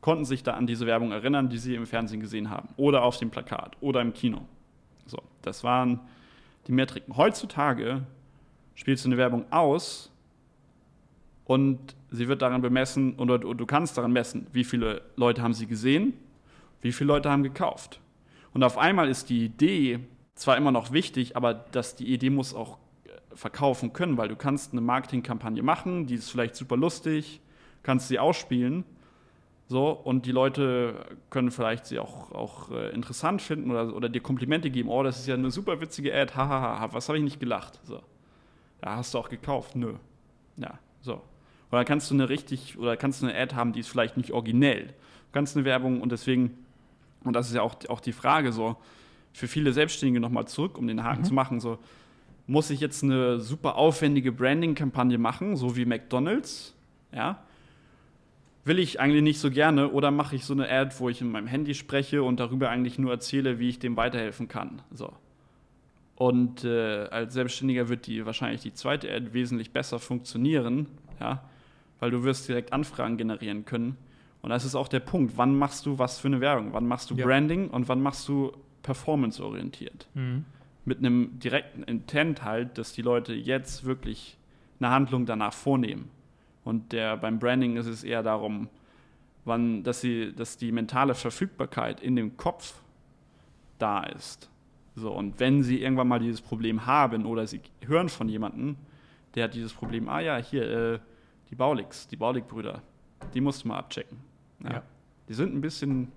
konnten 0.00 0.24
sich 0.24 0.42
da 0.42 0.54
an 0.54 0.66
diese 0.66 0.86
Werbung 0.86 1.12
erinnern, 1.12 1.48
die 1.48 1.58
sie 1.58 1.74
im 1.74 1.86
Fernsehen 1.86 2.20
gesehen 2.20 2.50
haben? 2.50 2.68
Oder 2.76 3.02
auf 3.02 3.18
dem 3.18 3.30
Plakat 3.30 3.76
oder 3.80 4.00
im 4.00 4.12
Kino. 4.12 4.40
So, 5.04 5.18
das 5.42 5.62
waren 5.64 6.00
die 6.66 6.72
Metriken. 6.72 7.16
Heutzutage 7.16 8.02
spielst 8.76 9.04
du 9.04 9.08
eine 9.08 9.16
Werbung 9.16 9.50
aus 9.50 10.12
und 11.44 11.96
sie 12.10 12.28
wird 12.28 12.42
daran 12.42 12.62
bemessen, 12.62 13.14
und 13.14 13.28
du 13.28 13.66
kannst 13.66 13.98
daran 13.98 14.12
messen, 14.12 14.46
wie 14.52 14.62
viele 14.62 15.02
Leute 15.16 15.42
haben 15.42 15.54
sie 15.54 15.66
gesehen, 15.66 16.12
wie 16.82 16.92
viele 16.92 17.08
Leute 17.08 17.30
haben 17.30 17.42
gekauft. 17.42 18.00
Und 18.52 18.62
auf 18.62 18.78
einmal 18.78 19.08
ist 19.08 19.28
die 19.28 19.44
Idee 19.44 19.98
zwar 20.34 20.56
immer 20.56 20.70
noch 20.70 20.92
wichtig, 20.92 21.36
aber 21.36 21.54
dass 21.54 21.96
die 21.96 22.12
Idee 22.12 22.30
muss 22.30 22.54
auch 22.54 22.78
äh, 23.04 23.34
verkaufen 23.34 23.92
können, 23.92 24.16
weil 24.16 24.28
du 24.28 24.36
kannst 24.36 24.72
eine 24.72 24.80
Marketingkampagne 24.82 25.62
machen, 25.62 26.06
die 26.06 26.14
ist 26.14 26.30
vielleicht 26.30 26.54
super 26.54 26.76
lustig, 26.76 27.40
kannst 27.82 28.08
sie 28.08 28.18
ausspielen, 28.18 28.84
so, 29.68 29.90
und 29.90 30.26
die 30.26 30.32
Leute 30.32 30.94
können 31.28 31.50
vielleicht 31.50 31.86
sie 31.86 31.98
auch, 31.98 32.30
auch 32.30 32.70
äh, 32.70 32.90
interessant 32.90 33.42
finden 33.42 33.70
oder, 33.70 33.94
oder 33.96 34.08
dir 34.08 34.20
Komplimente 34.20 34.70
geben. 34.70 34.88
Oh, 34.88 35.02
das 35.02 35.18
ist 35.18 35.26
ja 35.26 35.34
eine 35.34 35.50
super 35.50 35.80
witzige 35.80 36.14
Ad, 36.14 36.34
hahaha, 36.34 36.92
was 36.92 37.08
habe 37.08 37.18
ich 37.18 37.24
nicht 37.24 37.40
gelacht. 37.40 37.80
So. 37.82 38.00
Ja, 38.86 38.94
hast 38.94 39.14
du 39.14 39.18
auch 39.18 39.28
gekauft? 39.28 39.74
Nö. 39.74 39.94
Ja, 40.56 40.78
so. 41.00 41.20
Oder 41.72 41.84
kannst 41.84 42.08
du 42.08 42.14
eine 42.14 42.28
richtig, 42.28 42.78
oder 42.78 42.96
kannst 42.96 43.20
du 43.20 43.26
eine 43.26 43.36
Ad 43.36 43.52
haben, 43.56 43.72
die 43.72 43.80
ist 43.80 43.88
vielleicht 43.88 44.16
nicht 44.16 44.30
originell. 44.30 44.86
Du 44.86 45.32
kannst 45.32 45.56
eine 45.56 45.64
Werbung 45.64 46.00
und 46.00 46.12
deswegen, 46.12 46.56
und 47.24 47.32
das 47.32 47.48
ist 47.48 47.56
ja 47.56 47.62
auch, 47.62 47.74
auch 47.88 47.98
die 47.98 48.12
Frage 48.12 48.52
so, 48.52 48.76
für 49.32 49.48
viele 49.48 49.72
Selbstständige 49.72 50.20
nochmal 50.20 50.46
zurück, 50.46 50.78
um 50.78 50.86
den 50.86 51.02
Haken 51.02 51.22
mhm. 51.22 51.24
zu 51.24 51.34
machen, 51.34 51.58
so, 51.58 51.78
muss 52.46 52.70
ich 52.70 52.78
jetzt 52.78 53.02
eine 53.02 53.40
super 53.40 53.74
aufwendige 53.74 54.30
Branding-Kampagne 54.30 55.18
machen, 55.18 55.56
so 55.56 55.76
wie 55.76 55.84
McDonalds, 55.84 56.72
ja? 57.12 57.42
Will 58.64 58.78
ich 58.78 59.00
eigentlich 59.00 59.22
nicht 59.22 59.40
so 59.40 59.50
gerne 59.50 59.90
oder 59.90 60.12
mache 60.12 60.36
ich 60.36 60.44
so 60.44 60.52
eine 60.52 60.70
Ad, 60.70 60.94
wo 60.98 61.08
ich 61.08 61.20
in 61.20 61.32
meinem 61.32 61.48
Handy 61.48 61.74
spreche 61.74 62.22
und 62.22 62.38
darüber 62.38 62.70
eigentlich 62.70 63.00
nur 63.00 63.10
erzähle, 63.10 63.58
wie 63.58 63.68
ich 63.68 63.80
dem 63.80 63.96
weiterhelfen 63.96 64.46
kann, 64.46 64.80
so. 64.92 65.12
Und 66.16 66.64
äh, 66.64 67.06
als 67.10 67.34
Selbstständiger 67.34 67.88
wird 67.88 68.06
die 68.06 68.24
wahrscheinlich 68.24 68.62
die 68.62 68.72
zweite 68.72 69.12
Ad 69.12 69.34
wesentlich 69.34 69.70
besser 69.70 69.98
funktionieren, 69.98 70.86
ja, 71.20 71.44
weil 72.00 72.10
du 72.10 72.24
wirst 72.24 72.48
direkt 72.48 72.72
Anfragen 72.72 73.18
generieren 73.18 73.66
können. 73.66 73.96
Und 74.40 74.50
das 74.50 74.64
ist 74.64 74.74
auch 74.74 74.88
der 74.88 75.00
Punkt, 75.00 75.36
wann 75.36 75.56
machst 75.58 75.84
du 75.86 75.98
was 75.98 76.18
für 76.18 76.28
eine 76.28 76.40
Werbung? 76.40 76.72
Wann 76.72 76.86
machst 76.86 77.10
du 77.10 77.14
ja. 77.14 77.26
Branding 77.26 77.68
und 77.68 77.88
wann 77.88 78.00
machst 78.00 78.28
du 78.28 78.52
performance-orientiert? 78.82 80.08
Mhm. 80.14 80.44
Mit 80.84 80.98
einem 80.98 81.38
direkten 81.38 81.82
Intent 81.82 82.44
halt, 82.44 82.78
dass 82.78 82.92
die 82.92 83.02
Leute 83.02 83.34
jetzt 83.34 83.84
wirklich 83.84 84.38
eine 84.80 84.90
Handlung 84.90 85.26
danach 85.26 85.52
vornehmen. 85.52 86.10
Und 86.64 86.92
der, 86.92 87.16
beim 87.16 87.38
Branding 87.38 87.76
ist 87.76 87.86
es 87.86 88.04
eher 88.04 88.22
darum, 88.22 88.68
wann, 89.44 89.82
dass, 89.82 90.00
sie, 90.00 90.32
dass 90.34 90.56
die 90.56 90.72
mentale 90.72 91.14
Verfügbarkeit 91.14 92.00
in 92.00 92.16
dem 92.16 92.36
Kopf 92.36 92.80
da 93.78 94.02
ist. 94.04 94.50
So, 94.96 95.12
und 95.12 95.38
wenn 95.38 95.62
sie 95.62 95.82
irgendwann 95.82 96.08
mal 96.08 96.18
dieses 96.18 96.40
Problem 96.40 96.86
haben 96.86 97.26
oder 97.26 97.46
sie 97.46 97.60
hören 97.84 98.08
von 98.08 98.28
jemandem, 98.30 98.76
der 99.34 99.44
hat 99.44 99.54
dieses 99.54 99.74
Problem, 99.74 100.08
ah 100.08 100.20
ja, 100.20 100.38
hier, 100.38 100.94
äh, 100.94 100.98
die 101.50 101.54
Baulix, 101.54 102.08
die 102.08 102.16
Baulig-Brüder, 102.16 102.82
die 103.34 103.42
musst 103.42 103.62
du 103.62 103.68
mal 103.68 103.78
abchecken. 103.78 104.18
Ja. 104.64 104.72
ja. 104.72 104.82
Die 105.28 105.34
sind 105.34 105.54
ein 105.54 105.60
bisschen, 105.60 106.10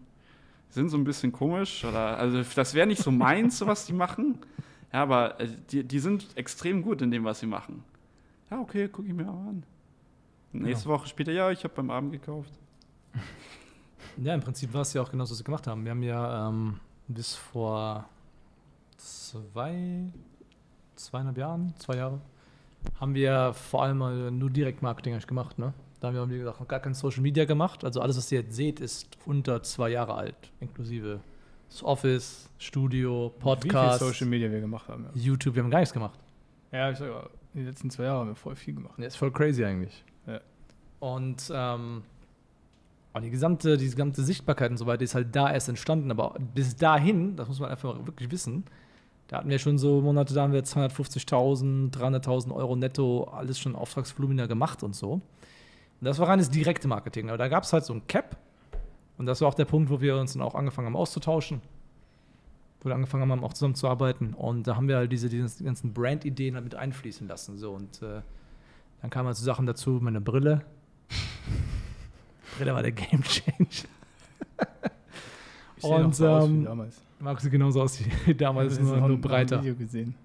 sind 0.69 0.87
so 0.87 0.97
ein 0.97 1.03
bisschen 1.03 1.33
komisch, 1.33 1.83
oder, 1.83 2.17
also 2.17 2.41
das 2.55 2.73
wäre 2.73 2.87
nicht 2.87 3.03
so 3.03 3.11
meins, 3.11 3.59
was 3.65 3.85
die 3.85 3.93
machen, 3.93 4.37
ja, 4.93 5.03
aber 5.03 5.39
äh, 5.41 5.49
die, 5.69 5.83
die 5.83 5.99
sind 5.99 6.25
extrem 6.35 6.81
gut 6.81 7.01
in 7.01 7.11
dem, 7.11 7.25
was 7.25 7.41
sie 7.41 7.47
machen. 7.47 7.83
Ja, 8.49 8.61
okay, 8.61 8.87
gucke 8.87 9.09
ich 9.09 9.13
mir 9.13 9.25
mal 9.25 9.49
an. 9.49 9.63
Nächste 10.53 10.87
ja. 10.87 10.95
Woche 10.95 11.07
später, 11.07 11.33
ja, 11.33 11.51
ich 11.51 11.65
habe 11.65 11.73
beim 11.75 11.91
Abend 11.91 12.13
gekauft. 12.13 12.53
Ja, 14.17 14.33
im 14.33 14.41
Prinzip 14.41 14.73
war 14.73 14.81
es 14.81 14.93
ja 14.93 15.01
auch 15.01 15.11
genau, 15.11 15.23
was 15.23 15.37
sie 15.37 15.43
gemacht 15.43 15.67
haben. 15.67 15.83
Wir 15.83 15.91
haben 15.91 16.03
ja 16.03 16.47
ähm, 16.47 16.79
bis 17.07 17.35
vor 17.35 18.07
zwei, 18.99 20.11
zweieinhalb 20.95 21.37
Jahren, 21.37 21.73
zwei 21.77 21.95
Jahre, 21.97 22.21
haben 22.99 23.13
wir 23.13 23.53
vor 23.53 23.83
allem 23.83 24.37
nur 24.37 24.49
Direktmarketing 24.49 25.13
eigentlich 25.13 25.27
gemacht. 25.27 25.57
Ne? 25.57 25.73
Da 25.99 26.07
haben 26.07 26.15
wir, 26.15 26.29
wie 26.29 26.37
gesagt, 26.37 26.59
noch 26.59 26.67
gar 26.67 26.79
kein 26.79 26.93
Social 26.93 27.21
Media 27.21 27.45
gemacht. 27.45 27.83
Also 27.83 28.01
alles, 28.01 28.17
was 28.17 28.31
ihr 28.31 28.41
jetzt 28.41 28.55
seht, 28.55 28.79
ist 28.79 29.17
unter 29.25 29.63
zwei 29.63 29.89
Jahre 29.89 30.13
alt, 30.13 30.51
inklusive 30.59 31.19
Das 31.69 31.83
Office, 31.83 32.49
Studio, 32.57 33.33
Wie 33.35 33.41
Podcast, 33.41 33.99
viel 33.99 34.07
Social 34.07 34.27
Media 34.27 34.49
wir 34.51 34.61
gemacht 34.61 34.87
haben. 34.87 35.07
YouTube, 35.13 35.55
wir 35.55 35.63
haben 35.63 35.71
gar 35.71 35.79
nichts 35.79 35.93
gemacht. 35.93 36.19
Ja, 36.71 36.79
ja 36.79 36.91
ich 36.91 36.97
sag 36.97 37.09
ja, 37.09 37.29
die 37.53 37.63
letzten 37.63 37.89
zwei 37.89 38.03
Jahre 38.03 38.19
haben 38.19 38.29
wir 38.29 38.35
voll 38.35 38.55
viel 38.55 38.75
gemacht. 38.75 38.97
Ja, 38.97 39.05
ist 39.05 39.17
voll 39.17 39.31
crazy 39.31 39.63
eigentlich. 39.63 40.03
Ja. 40.25 40.39
Und 40.99 41.51
ähm, 41.53 42.03
und 43.11 43.23
die 43.23 43.31
gesamte, 43.31 43.77
die 43.77 43.85
gesamte 43.89 44.23
Sichtbarkeit 44.23 44.69
und 44.69 44.77
so 44.77 44.85
weiter 44.85 45.01
ist 45.01 45.15
halt 45.15 45.35
da 45.35 45.51
erst 45.51 45.67
entstanden. 45.67 46.11
Aber 46.11 46.35
bis 46.53 46.75
dahin, 46.75 47.35
das 47.35 47.47
muss 47.47 47.59
man 47.59 47.71
einfach 47.71 48.05
wirklich 48.05 48.31
wissen, 48.31 48.65
da 49.29 49.37
hatten 49.37 49.49
wir 49.49 49.59
schon 49.59 49.77
so 49.77 50.01
Monate, 50.01 50.33
da 50.33 50.41
haben 50.41 50.53
wir 50.53 50.63
250.000, 50.63 51.93
300.000 51.93 52.51
Euro 52.51 52.75
netto, 52.75 53.25
alles 53.25 53.59
schon 53.59 53.75
Auftragsvolumina 53.75 54.47
gemacht 54.47 54.81
und 54.81 54.95
so. 54.95 55.11
Und 55.13 55.21
das 56.01 56.17
war 56.17 56.27
reines 56.27 56.49
direkte 56.49 56.87
Marketing. 56.87 57.29
Aber 57.29 57.37
da 57.37 57.47
gab 57.47 57.63
es 57.63 57.71
halt 57.71 57.85
so 57.85 57.93
ein 57.93 58.07
Cap. 58.07 58.37
Und 59.19 59.27
das 59.27 59.41
war 59.41 59.49
auch 59.49 59.53
der 59.53 59.65
Punkt, 59.65 59.91
wo 59.91 60.01
wir 60.01 60.17
uns 60.17 60.33
dann 60.33 60.41
auch 60.41 60.55
angefangen 60.55 60.87
haben 60.87 60.95
auszutauschen. 60.95 61.61
Wo 62.81 62.89
wir 62.89 62.95
angefangen 62.95 63.29
haben, 63.29 63.43
auch 63.43 63.53
zusammenzuarbeiten. 63.53 64.33
Und 64.33 64.65
da 64.65 64.75
haben 64.75 64.87
wir 64.87 64.97
halt 64.97 65.11
diese, 65.11 65.29
diese 65.29 65.63
ganzen 65.63 65.93
Brand-Ideen 65.93 66.55
halt 66.55 66.63
mit 66.63 66.73
einfließen 66.73 67.27
lassen. 67.27 67.59
So. 67.59 67.73
Und 67.73 68.01
äh, 68.01 68.21
dann 69.03 69.11
kamen 69.11 69.27
halt 69.27 69.37
so 69.37 69.45
Sachen 69.45 69.67
dazu, 69.67 69.99
meine 70.01 70.21
Brille. 70.21 70.63
Brille 72.57 72.73
war 72.73 72.81
der 72.81 72.93
Game 72.93 73.21
Change. 73.21 73.85
Ich 75.77 75.83
Und, 75.83 76.15
so 76.15 76.27
aus 76.27 76.49
wie 76.49 76.53
ähm, 76.53 76.65
damals. 76.65 76.99
Markus 77.19 77.43
sieht 77.43 77.51
genauso 77.51 77.81
aus 77.81 77.99
wie 78.25 78.33
damals, 78.35 78.73
ist 78.73 78.81
nur, 78.81 78.97
nur 78.97 79.09
ein 79.09 79.21
breiter. 79.21 79.59
Video 79.61 79.75
gesehen. 79.75 80.15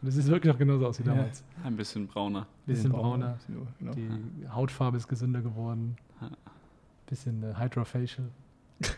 Das 0.00 0.16
ist 0.16 0.28
wirklich 0.28 0.52
noch 0.52 0.58
genauso 0.58 0.86
aus 0.86 0.98
wie 1.00 1.04
Ja. 1.06 1.14
damals. 1.14 1.42
Ein 1.64 1.76
bisschen 1.76 2.06
brauner. 2.06 2.46
Bisschen 2.66 2.90
brauner. 2.92 3.36
Genau. 3.78 3.92
Die 3.94 4.48
Hautfarbe 4.48 4.96
ist 4.96 5.08
gesünder 5.08 5.40
geworden. 5.42 5.96
Ja. 6.20 6.30
Bisschen 7.06 7.42
äh, 7.42 7.54
Hydrofacial. 7.58 8.28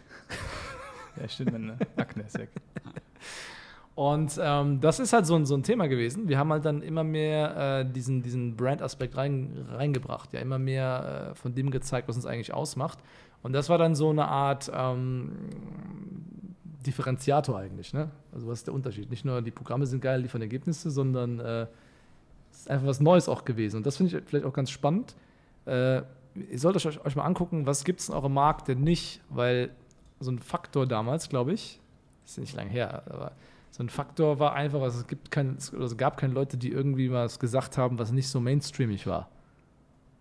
Ja, 1.20 1.28
stimmt, 1.28 1.52
meine 1.52 1.76
Akne 1.96 2.22
ist 2.22 2.38
weg. 2.38 2.50
Und 3.96 4.38
ähm, 4.40 4.80
das 4.80 5.00
ist 5.00 5.12
halt 5.12 5.26
so 5.26 5.34
ein, 5.34 5.44
so 5.44 5.56
ein 5.56 5.64
Thema 5.64 5.88
gewesen. 5.88 6.28
Wir 6.28 6.38
haben 6.38 6.50
halt 6.52 6.64
dann 6.64 6.80
immer 6.82 7.02
mehr 7.02 7.80
äh, 7.80 7.84
diesen, 7.92 8.22
diesen 8.22 8.56
Brand-Aspekt 8.56 9.16
rein, 9.16 9.66
reingebracht, 9.68 10.32
ja, 10.32 10.40
immer 10.40 10.58
mehr 10.60 11.30
äh, 11.32 11.34
von 11.34 11.52
dem 11.54 11.70
gezeigt, 11.72 12.08
was 12.08 12.14
uns 12.16 12.26
eigentlich 12.26 12.54
ausmacht. 12.54 13.00
Und 13.42 13.52
das 13.54 13.68
war 13.68 13.76
dann 13.76 13.96
so 13.96 14.08
eine 14.10 14.28
Art 14.28 14.70
ähm, 14.72 15.32
Differenziator 16.86 17.58
eigentlich. 17.58 17.92
Ne? 17.92 18.10
Also 18.32 18.46
was 18.48 18.60
ist 18.60 18.66
der 18.66 18.74
Unterschied? 18.74 19.10
Nicht 19.10 19.24
nur 19.24 19.42
die 19.42 19.50
Programme 19.50 19.86
sind 19.86 20.00
geil, 20.00 20.20
liefern 20.22 20.40
Ergebnisse, 20.42 20.90
sondern 20.90 21.38
äh, 21.40 21.66
es 22.52 22.60
ist 22.60 22.70
einfach 22.70 22.86
was 22.86 23.00
Neues 23.00 23.28
auch 23.28 23.44
gewesen. 23.44 23.78
Und 23.78 23.86
das 23.86 23.96
finde 23.96 24.16
ich 24.16 24.22
vielleicht 24.26 24.44
auch 24.46 24.52
ganz 24.52 24.70
spannend. 24.70 25.14
Äh, 25.66 25.96
ihr 25.98 26.58
solltet 26.58 26.84
euch, 26.86 27.04
euch 27.04 27.16
mal 27.16 27.24
angucken, 27.24 27.66
was 27.66 27.84
gibt 27.84 28.00
es 28.00 28.08
in 28.08 28.14
eurem 28.14 28.32
Markt 28.34 28.68
denn 28.68 28.80
nicht, 28.82 29.20
weil 29.28 29.70
so 30.20 30.30
ein 30.30 30.38
Faktor 30.38 30.86
damals, 30.86 31.28
glaube 31.28 31.52
ich, 31.52 31.80
ist 32.24 32.38
nicht 32.38 32.54
lange 32.54 32.70
her, 32.70 33.02
aber 33.10 33.32
so 33.70 33.82
ein 33.82 33.88
Faktor 33.88 34.38
war 34.38 34.52
einfach, 34.54 34.80
also 34.82 35.00
es 35.00 35.06
gibt 35.06 35.30
kein, 35.30 35.56
es 35.56 35.96
gab 35.96 36.16
keine 36.16 36.32
Leute, 36.34 36.56
die 36.56 36.70
irgendwie 36.70 37.10
was 37.10 37.38
gesagt 37.38 37.78
haben, 37.78 37.98
was 37.98 38.10
nicht 38.12 38.28
so 38.28 38.40
mainstreamig 38.40 39.06
war. 39.06 39.28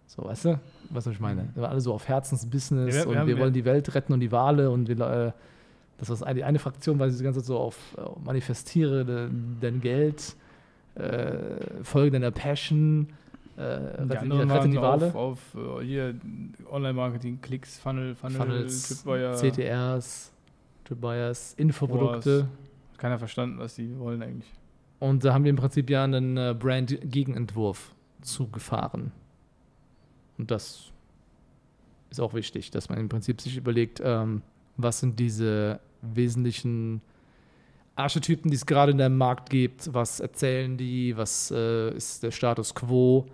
So, 0.07 0.23
weißt 0.23 0.45
du, 0.45 0.59
was 0.89 1.05
ich 1.07 1.19
meine? 1.19 1.49
Wir 1.53 1.61
waren 1.63 1.71
alle 1.71 1.81
so 1.81 1.93
auf 1.93 2.07
Herzensbusiness 2.07 2.95
Ja, 2.95 3.01
wir- 3.01 3.05
wir 3.05 3.09
und 3.11 3.17
haben- 3.17 3.27
wir 3.27 3.35
wir- 3.35 3.43
wollen 3.43 3.53
die 3.53 3.65
Welt 3.65 3.93
retten 3.93 4.13
und 4.13 4.19
die 4.21 4.31
Wale 4.31 4.71
und 4.71 4.87
wir, 4.87 4.99
äh, 4.99 5.31
das 5.99 6.21
war 6.21 6.33
die 6.33 6.43
eine 6.43 6.59
Fraktion, 6.59 6.97
weil 6.99 7.11
sie 7.11 7.17
die 7.19 7.23
ganze 7.23 7.39
Zeit 7.39 7.47
so 7.47 7.57
auf 7.57 7.77
äh, 7.97 8.01
manifestiere 8.23 9.05
de, 9.05 9.29
dein 9.59 9.81
Geld, 9.81 10.35
äh, 10.95 11.83
folge 11.83 12.11
deiner 12.11 12.31
Passion, 12.31 13.07
äh, 13.57 13.61
rette, 13.61 14.07
die, 14.07 14.17
anderen 14.17 14.51
rette 14.51 14.61
waren 14.61 14.71
die 14.71 14.77
Wale. 14.77 15.07
auf, 15.07 15.15
auf 15.15 15.81
äh, 15.81 15.85
hier 15.85 16.15
Online-Marketing, 16.71 17.41
Klicks, 17.41 17.77
Funnel, 17.77 18.15
Funnel, 18.15 18.37
Funnels, 18.37 18.87
Tripwire. 18.87 19.35
CTRs, 19.35 20.31
Tripwires, 20.85 21.53
Infoprodukte. 21.57 22.47
Keiner 22.97 23.19
verstanden, 23.19 23.59
was 23.59 23.75
die 23.75 23.97
wollen 23.99 24.21
eigentlich. 24.21 24.49
Und 24.99 25.23
da 25.23 25.33
haben 25.33 25.43
wir 25.43 25.49
im 25.49 25.55
Prinzip 25.55 25.89
ja 25.89 26.03
einen 26.03 26.37
äh, 26.37 26.55
Brand-Gegenentwurf 26.57 27.93
zugefahren. 28.21 29.11
Und 30.37 30.51
das 30.51 30.91
ist 32.09 32.19
auch 32.19 32.33
wichtig, 32.33 32.71
dass 32.71 32.89
man 32.89 32.97
im 32.97 33.09
Prinzip 33.09 33.41
sich 33.41 33.57
überlegt, 33.57 34.01
ähm, 34.03 34.41
was 34.77 34.99
sind 34.99 35.19
diese 35.19 35.79
wesentlichen 36.01 37.01
Archetypen, 37.95 38.49
die 38.49 38.55
es 38.55 38.65
gerade 38.65 38.91
in 38.91 38.97
deinem 38.97 39.17
Markt 39.17 39.49
gibt, 39.49 39.93
was 39.93 40.19
erzählen 40.19 40.77
die, 40.77 41.15
was 41.17 41.51
äh, 41.51 41.91
ist 41.95 42.23
der 42.23 42.31
Status 42.31 42.73
quo. 42.73 43.25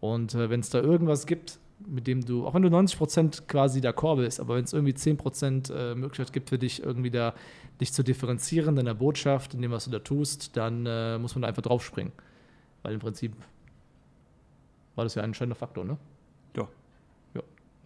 Und 0.00 0.34
äh, 0.34 0.50
wenn 0.50 0.60
es 0.60 0.70
da 0.70 0.80
irgendwas 0.80 1.26
gibt, 1.26 1.58
mit 1.86 2.06
dem 2.06 2.24
du, 2.24 2.46
auch 2.46 2.54
wenn 2.54 2.62
du 2.62 2.68
90% 2.68 3.46
quasi 3.46 3.80
d'accord 3.80 4.16
bist, 4.16 4.40
aber 4.40 4.56
wenn 4.56 4.64
es 4.64 4.72
irgendwie 4.72 4.92
10% 4.92 5.72
äh, 5.72 5.94
Möglichkeit 5.94 6.32
gibt 6.32 6.50
für 6.50 6.58
dich, 6.58 6.82
irgendwie 6.82 7.10
da 7.10 7.34
dich 7.80 7.92
zu 7.92 8.02
differenzieren 8.02 8.70
in 8.70 8.76
deiner 8.76 8.94
Botschaft, 8.94 9.54
in 9.54 9.62
dem, 9.62 9.70
was 9.70 9.84
du 9.84 9.90
da 9.90 10.00
tust, 10.00 10.56
dann 10.56 10.84
äh, 10.86 11.18
muss 11.18 11.34
man 11.34 11.42
da 11.42 11.48
einfach 11.48 11.62
draufspringen. 11.62 12.12
Weil 12.82 12.94
im 12.94 13.00
Prinzip 13.00 13.32
war 14.94 15.04
das 15.04 15.14
ja 15.14 15.22
ein 15.22 15.30
entscheidender 15.30 15.56
Faktor, 15.56 15.84
ne? 15.84 15.96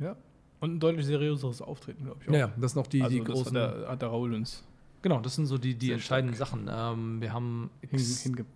Ja. 0.00 0.16
Und 0.64 0.76
ein 0.76 0.80
deutlich 0.80 1.06
seriöseres 1.06 1.60
Auftreten, 1.62 2.04
glaube 2.04 2.20
ich. 2.22 2.28
Auch. 2.28 2.50
das 2.60 2.72
sind 2.72 2.80
auch 2.80 2.86
die, 2.86 3.02
also 3.02 3.16
die 3.16 3.22
das 3.24 3.34
großen. 3.34 3.56
Hat 3.58 3.74
der, 3.82 3.88
hat 3.88 4.02
der 4.02 4.08
Raul 4.08 4.34
uns 4.34 4.64
genau, 5.02 5.20
das 5.20 5.34
sind 5.34 5.46
so 5.46 5.58
die, 5.58 5.74
die 5.74 5.92
entscheidenden 5.92 6.34
Sachen. 6.36 6.68
Ähm, 6.72 7.20
wir 7.20 7.32
haben 7.32 7.70
ex 7.82 8.20
hinge 8.22 8.46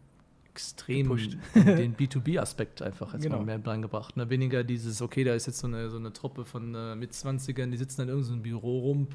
extrem 0.50 1.06
gepusht. 1.08 1.36
den 1.54 1.94
B2B-Aspekt 1.98 2.82
einfach 2.82 3.12
jetzt 3.12 3.22
Genau. 3.22 3.36
mal 3.38 3.44
mehr 3.44 3.64
reingebracht. 3.64 4.16
Ne? 4.16 4.28
Weniger 4.30 4.64
dieses, 4.64 5.00
okay, 5.02 5.22
da 5.22 5.34
ist 5.34 5.46
jetzt 5.46 5.58
so 5.58 5.66
eine, 5.68 5.88
so 5.90 5.98
eine 5.98 6.12
Truppe 6.12 6.44
von 6.44 6.74
äh, 6.74 6.96
Mitzwanzigern, 6.96 7.70
die 7.70 7.76
sitzen 7.76 8.00
in 8.02 8.08
irgendeinem 8.08 8.42
Büro 8.42 8.80
rum 8.80 9.06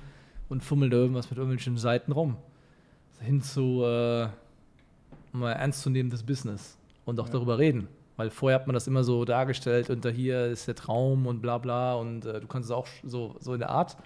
und 0.47 0.63
fummeln 0.63 0.91
da 0.91 0.97
irgendwas 0.97 1.29
mit 1.29 1.38
irgendwelchen 1.39 1.75
Seiten 1.77 2.12
rum. 2.13 2.38
Hin 3.19 3.41
zu 3.41 3.82
äh, 3.84 4.27
mal 5.34 5.51
ernstzunehmendes 5.53 6.23
Business 6.23 6.77
und 7.06 7.19
auch 7.19 7.25
Ja. 7.27 7.34
darüber 7.34 7.58
reden. 7.58 7.88
Weil 8.15 8.30
vorher 8.30 8.60
hat 8.60 8.67
man 8.67 8.73
das 8.76 8.86
immer 8.88 9.04
so 9.04 9.26
dargestellt, 9.26 9.89
und 9.89 10.06
da 10.06 10.10
hier 10.10 10.45
ist 10.45 10.67
der 10.67 10.76
Traum 10.76 11.26
und 11.26 11.41
bla 11.41 11.58
bla 11.58 11.95
und 11.95 12.26
äh, 12.26 12.39
du 12.39 12.47
kannst 12.47 12.69
es 12.69 12.76
auch 12.76 12.88
so, 13.04 13.36
so 13.39 13.54
in 13.54 13.60
der 13.60 13.69
Art. 13.69 13.97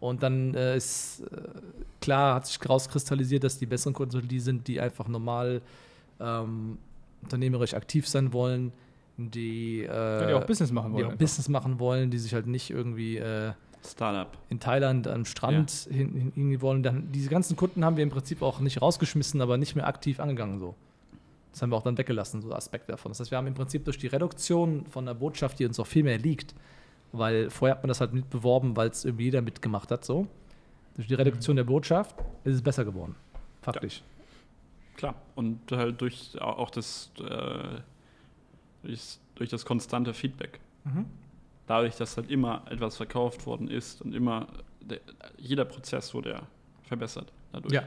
Und 0.00 0.22
dann 0.22 0.54
äh, 0.54 0.76
ist 0.76 1.20
äh, 1.30 1.36
klar, 2.00 2.34
hat 2.34 2.46
sich 2.46 2.58
rauskristallisiert, 2.68 3.44
dass 3.44 3.58
die 3.58 3.66
besseren 3.66 3.94
Kunden 3.94 4.10
so 4.10 4.20
die 4.20 4.40
sind, 4.40 4.66
die 4.66 4.80
einfach 4.80 5.06
normal 5.08 5.62
ähm, 6.20 6.78
unternehmerisch 7.22 7.74
aktiv 7.74 8.06
sein 8.08 8.32
wollen, 8.32 8.72
die, 9.16 9.82
äh, 9.82 9.86
Ja, 9.86 10.26
die 10.26 10.34
auch 10.34 10.44
Business 10.44 10.72
machen 10.72 10.90
die 10.90 10.94
wollen. 10.96 11.04
auch 11.06 11.10
einfach. 11.12 11.18
Business 11.20 11.48
machen 11.48 11.78
wollen, 11.78 12.10
die 12.10 12.18
sich 12.18 12.34
halt 12.34 12.46
nicht 12.48 12.70
irgendwie 12.70 13.18
äh, 13.18 13.52
Startup. 13.86 14.28
in 14.50 14.58
Thailand 14.60 15.06
am 15.06 15.24
Strand 15.24 15.70
hin, 15.90 16.12
hin, 16.12 16.32
hingehen 16.34 16.60
wollen. 16.60 16.82
Dann, 16.82 17.12
diese 17.12 17.28
ganzen 17.30 17.56
Kunden 17.56 17.84
haben 17.84 17.96
wir 17.96 18.02
im 18.02 18.10
Prinzip 18.10 18.42
auch 18.42 18.58
nicht 18.60 18.82
rausgeschmissen, 18.82 19.40
aber 19.40 19.56
nicht 19.58 19.76
mehr 19.76 19.86
aktiv 19.86 20.18
angegangen 20.20 20.58
so. 20.58 20.74
Das 21.54 21.62
haben 21.62 21.70
wir 21.70 21.76
auch 21.76 21.84
dann 21.84 21.96
weggelassen, 21.96 22.42
so 22.42 22.52
Aspekte 22.52 22.90
davon. 22.90 23.12
Das 23.12 23.20
heißt, 23.20 23.30
wir 23.30 23.38
haben 23.38 23.46
im 23.46 23.54
Prinzip 23.54 23.84
durch 23.84 23.96
die 23.96 24.08
Reduktion 24.08 24.86
von 24.86 25.06
der 25.06 25.14
Botschaft, 25.14 25.60
die 25.60 25.64
uns 25.64 25.78
auch 25.78 25.86
viel 25.86 26.02
mehr 26.02 26.18
liegt, 26.18 26.52
weil 27.12 27.48
vorher 27.48 27.76
hat 27.76 27.84
man 27.84 27.88
das 27.88 28.00
halt 28.00 28.12
mit 28.12 28.28
beworben, 28.28 28.76
weil 28.76 28.88
es 28.88 29.04
irgendwie 29.04 29.26
jeder 29.26 29.40
mitgemacht 29.40 29.88
hat, 29.92 30.04
so. 30.04 30.26
Durch 30.96 31.06
die 31.06 31.14
Reduktion 31.14 31.54
der 31.54 31.62
Botschaft 31.62 32.16
ist 32.42 32.56
es 32.56 32.62
besser 32.62 32.84
geworden. 32.84 33.14
Faktisch. 33.62 34.02
Klar. 34.96 35.14
Und 35.36 35.60
halt 35.70 36.00
durch 36.00 36.32
au- 36.40 36.56
auch 36.56 36.70
das, 36.70 37.12
äh, 37.20 37.78
durch, 38.82 39.18
durch 39.36 39.50
das 39.50 39.64
konstante 39.64 40.12
Feedback. 40.12 40.58
Mhm. 40.82 41.06
Dadurch, 41.68 41.94
dass 41.94 42.16
halt 42.16 42.30
immer 42.32 42.62
etwas 42.68 42.96
verkauft 42.96 43.46
worden 43.46 43.68
ist 43.68 44.02
und 44.02 44.12
immer 44.12 44.48
der, 44.80 44.98
jeder 45.38 45.64
Prozess 45.64 46.12
wurde 46.14 46.30
ja 46.30 46.42
verbessert 46.82 47.32
dadurch. 47.52 47.72
Ja. 47.72 47.82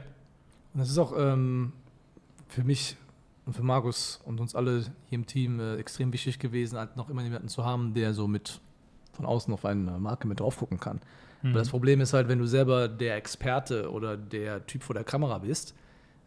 Und 0.72 0.80
das 0.80 0.88
ist 0.88 0.98
auch 0.98 1.12
ähm, 1.16 1.74
für 2.48 2.64
mich 2.64 2.96
und 3.48 3.54
für 3.54 3.62
Markus 3.62 4.20
und 4.26 4.40
uns 4.40 4.54
alle 4.54 4.82
hier 5.08 5.18
im 5.18 5.24
Team 5.24 5.58
äh, 5.58 5.76
extrem 5.76 6.12
wichtig 6.12 6.38
gewesen, 6.38 6.78
halt 6.78 6.98
noch 6.98 7.08
immer 7.08 7.22
jemanden 7.22 7.48
zu 7.48 7.64
haben, 7.64 7.94
der 7.94 8.12
so 8.12 8.28
mit 8.28 8.60
von 9.14 9.24
außen 9.24 9.52
auf 9.54 9.64
eine 9.64 9.98
Marke 9.98 10.28
mit 10.28 10.40
drauf 10.40 10.58
gucken 10.58 10.78
kann. 10.78 11.00
Mhm. 11.42 11.54
Weil 11.54 11.60
das 11.60 11.70
Problem 11.70 12.02
ist 12.02 12.12
halt, 12.12 12.28
wenn 12.28 12.38
du 12.38 12.46
selber 12.46 12.88
der 12.88 13.16
Experte 13.16 13.90
oder 13.90 14.18
der 14.18 14.66
Typ 14.66 14.82
vor 14.82 14.92
der 14.92 15.02
Kamera 15.02 15.38
bist, 15.38 15.74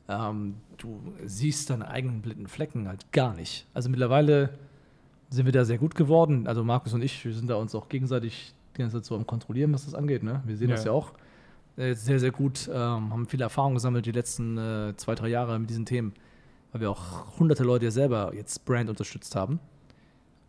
ähm, 0.09 0.55
du 0.77 0.99
siehst 1.23 1.69
deine 1.69 1.87
eigenen 1.89 2.23
blinden 2.23 2.47
Flecken 2.47 2.87
halt 2.87 3.11
gar 3.11 3.35
nicht. 3.35 3.67
Also 3.75 3.87
mittlerweile 3.89 4.57
sind 5.29 5.45
wir 5.45 5.53
da 5.53 5.63
sehr 5.63 5.77
gut 5.77 5.93
geworden. 5.93 6.47
Also 6.47 6.63
Markus 6.63 6.91
und 6.95 7.03
ich, 7.03 7.23
wir 7.23 7.35
sind 7.35 7.51
da 7.51 7.55
uns 7.55 7.75
auch 7.75 7.87
gegenseitig 7.87 8.55
die 8.75 8.79
ganze 8.79 8.97
Zeit 8.97 9.05
so 9.05 9.15
am 9.15 9.27
Kontrollieren, 9.27 9.71
was 9.73 9.85
das 9.85 9.93
angeht. 9.93 10.23
Ne? 10.23 10.41
Wir 10.47 10.57
sehen 10.57 10.69
Ja. 10.69 10.75
das 10.75 10.85
ja 10.85 10.91
auch 10.91 11.13
äh, 11.77 11.93
sehr, 11.93 12.19
sehr 12.19 12.31
gut, 12.31 12.67
ähm, 12.67 13.11
haben 13.13 13.27
viel 13.27 13.41
Erfahrung 13.41 13.75
gesammelt 13.75 14.07
die 14.07 14.11
letzten 14.11 14.57
äh, 14.57 14.93
zwei, 14.97 15.13
drei 15.13 15.27
Jahre 15.27 15.59
mit 15.59 15.69
diesen 15.69 15.85
Themen, 15.85 16.13
weil 16.71 16.81
wir 16.81 16.89
auch 16.91 17.37
hunderte 17.39 17.63
Leute 17.63 17.85
ja 17.85 17.91
selber 17.91 18.33
jetzt 18.35 18.65
Brand 18.65 18.89
unterstützt 18.89 19.35
haben. 19.35 19.59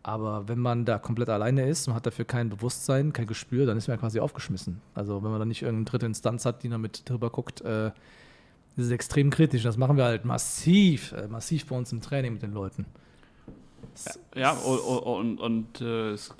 Aber 0.05 0.47
wenn 0.49 0.59
man 0.59 0.83
da 0.83 0.99
komplett 0.99 1.29
alleine 1.29 1.67
ist 1.67 1.87
und 1.87 1.93
hat 1.93 2.05
dafür 2.05 2.25
kein 2.25 2.49
Bewusstsein, 2.49 3.13
kein 3.13 3.25
Gespür, 3.27 3.65
dann 3.65 3.77
ist 3.77 3.87
man 3.87 3.95
ja 3.95 3.99
quasi 4.01 4.19
aufgeschmissen. 4.19 4.81
Also 4.93 5.23
wenn 5.23 5.31
man 5.31 5.39
da 5.39 5.45
nicht 5.45 5.61
irgendeine 5.61 5.85
dritte 5.85 6.05
Instanz 6.07 6.45
hat, 6.45 6.63
die 6.63 6.69
da 6.69 6.77
mit 6.77 7.07
drüber 7.09 7.29
guckt, 7.29 7.61
äh, 7.61 7.87
ist 8.75 8.85
es 8.85 8.91
extrem 8.91 9.29
kritisch. 9.29 9.63
Das 9.63 9.77
machen 9.77 9.95
wir 9.95 10.03
halt 10.03 10.25
massiv, 10.25 11.13
äh, 11.13 11.27
massiv 11.27 11.67
bei 11.67 11.77
uns 11.77 11.91
im 11.93 12.01
Training 12.01 12.33
mit 12.33 12.41
den 12.41 12.51
Leuten. 12.53 12.85
Das- 13.93 14.19
Ja, 14.35 14.57
o- 14.65 15.17
und, 15.19 15.39
und 15.39 15.79
äh, 15.79 16.09
es, 16.11 16.33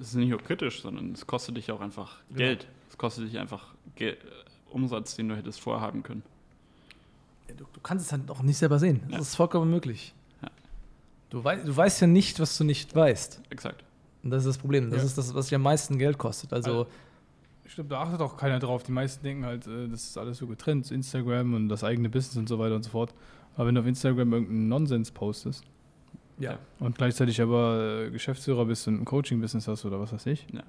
es 0.00 0.08
ist 0.08 0.14
nicht 0.14 0.30
nur 0.30 0.40
kritisch, 0.40 0.82
sondern 0.82 1.12
es 1.12 1.24
kostet 1.26 1.56
dich 1.56 1.70
auch 1.70 1.80
einfach 1.80 2.16
Genau. 2.28 2.38
Geld. 2.38 2.66
Es 2.90 2.98
kostet 2.98 3.26
dich 3.28 3.38
einfach 3.38 3.74
Geld 3.94 4.18
Umsatz, 4.70 5.14
den 5.14 5.28
du 5.28 5.36
hättest 5.36 5.60
vorhaben 5.60 6.02
können. 6.02 6.22
Du, 7.56 7.64
du 7.72 7.80
kannst 7.82 8.06
es 8.06 8.12
halt 8.12 8.30
auch 8.30 8.42
nicht 8.42 8.56
selber 8.58 8.78
sehen. 8.78 9.00
Das 9.06 9.12
Ja. 9.12 9.18
ist 9.20 9.34
vollkommen 9.36 9.70
möglich. 9.70 10.14
Ja. 10.42 10.48
Du, 11.30 11.44
wei 11.44 11.56
du 11.56 11.76
weißt 11.76 12.00
ja 12.02 12.06
nicht, 12.06 12.38
was 12.40 12.56
du 12.58 12.64
nicht 12.64 12.94
weißt. 12.94 13.40
Exakt. 13.50 13.84
Und 14.22 14.30
das 14.30 14.40
ist 14.44 14.48
das 14.48 14.58
Problem. 14.58 14.90
Das 14.90 15.00
Ja. 15.00 15.06
ist 15.06 15.18
das, 15.18 15.34
was 15.34 15.46
dich 15.46 15.54
am 15.54 15.62
meisten 15.62 15.98
Geld 15.98 16.18
kostet. 16.18 16.52
Also, 16.52 16.70
Also- 16.70 16.86
Ich 17.64 17.74
glaube, 17.74 17.90
da 17.90 18.00
achtet 18.00 18.20
auch 18.22 18.36
keiner 18.38 18.58
drauf. 18.58 18.82
Die 18.82 18.92
meisten 18.92 19.22
denken 19.22 19.44
halt, 19.44 19.66
äh, 19.66 19.88
das 19.88 20.04
ist 20.04 20.16
alles 20.18 20.38
so 20.38 20.46
getrennt, 20.46 20.90
Instagram 20.90 21.52
und 21.54 21.68
das 21.68 21.84
eigene 21.84 22.08
Business 22.08 22.36
und 22.38 22.48
so 22.48 22.58
weiter 22.58 22.74
und 22.74 22.82
so 22.82 22.88
fort. 22.90 23.12
Aber 23.56 23.66
wenn 23.66 23.74
du 23.74 23.82
auf 23.82 23.86
Instagram 23.86 24.32
irgendeinen 24.32 24.68
Nonsens 24.68 25.10
postest 25.10 25.64
ja. 26.38 26.58
und 26.80 26.96
gleichzeitig 26.96 27.40
aber 27.42 28.04
äh, 28.06 28.10
Geschäftsführer 28.10 28.64
bist 28.64 28.88
und 28.88 29.00
ein 29.02 29.04
Coaching-Business 29.04 29.68
hast 29.68 29.84
oder 29.84 30.00
was 30.00 30.12
weiß 30.14 30.26
ich, 30.26 30.46
Ja. 30.52 30.62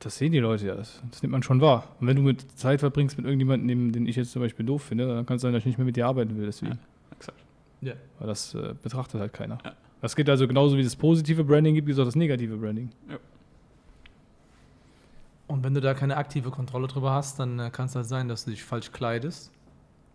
Das 0.00 0.16
sehen 0.18 0.32
die 0.32 0.38
Leute 0.40 0.66
ja. 0.66 0.74
Das, 0.74 1.00
das 1.10 1.22
nimmt 1.22 1.32
man 1.32 1.42
schon 1.42 1.60
wahr. 1.60 1.88
Und 2.00 2.06
wenn 2.08 2.16
du 2.16 2.22
mit 2.22 2.58
Zeit 2.58 2.80
verbringst 2.80 3.16
mit 3.16 3.26
irgendjemandem, 3.26 3.68
den- 3.68 3.92
den 3.92 4.06
ich 4.06 4.16
jetzt 4.16 4.32
zum 4.32 4.42
Beispiel 4.42 4.66
doof 4.66 4.82
finde, 4.82 5.06
dann 5.06 5.24
kann 5.26 5.36
es 5.36 5.42
sein, 5.42 5.52
dass 5.52 5.60
ich 5.60 5.66
nicht 5.66 5.78
mehr 5.78 5.84
mit 5.84 5.96
dir 5.96 6.06
arbeiten 6.06 6.36
will. 6.36 6.46
Deswegen. 6.46 6.72
Ja. 6.72 6.78
Exakt. 7.16 7.38
Ja. 7.82 7.92
Weil 8.18 8.28
das 8.28 8.54
äh, 8.54 8.74
betrachtet 8.82 9.20
halt 9.20 9.32
keiner. 9.32 9.58
Ja. 9.64 9.72
Das 10.00 10.16
geht 10.16 10.28
also 10.30 10.48
genauso 10.48 10.76
wie 10.76 10.82
das 10.82 10.96
positive 10.96 11.44
Branding 11.44 11.74
gibt, 11.74 11.86
wie 11.86 11.92
es 11.92 11.98
auch 11.98 12.04
das 12.06 12.16
negative 12.16 12.56
Branding. 12.56 12.90
Und 15.46 15.64
wenn 15.64 15.74
du 15.74 15.80
da 15.80 15.94
keine 15.94 16.16
aktive 16.16 16.50
Kontrolle 16.50 16.86
drüber 16.86 17.10
hast, 17.12 17.38
dann 17.40 17.58
äh, 17.58 17.70
kann 17.70 17.86
es 17.86 17.94
halt 17.96 18.06
sein, 18.06 18.28
dass 18.28 18.44
du 18.44 18.50
dich 18.50 18.62
falsch 18.64 18.92
kleidest, 18.92 19.50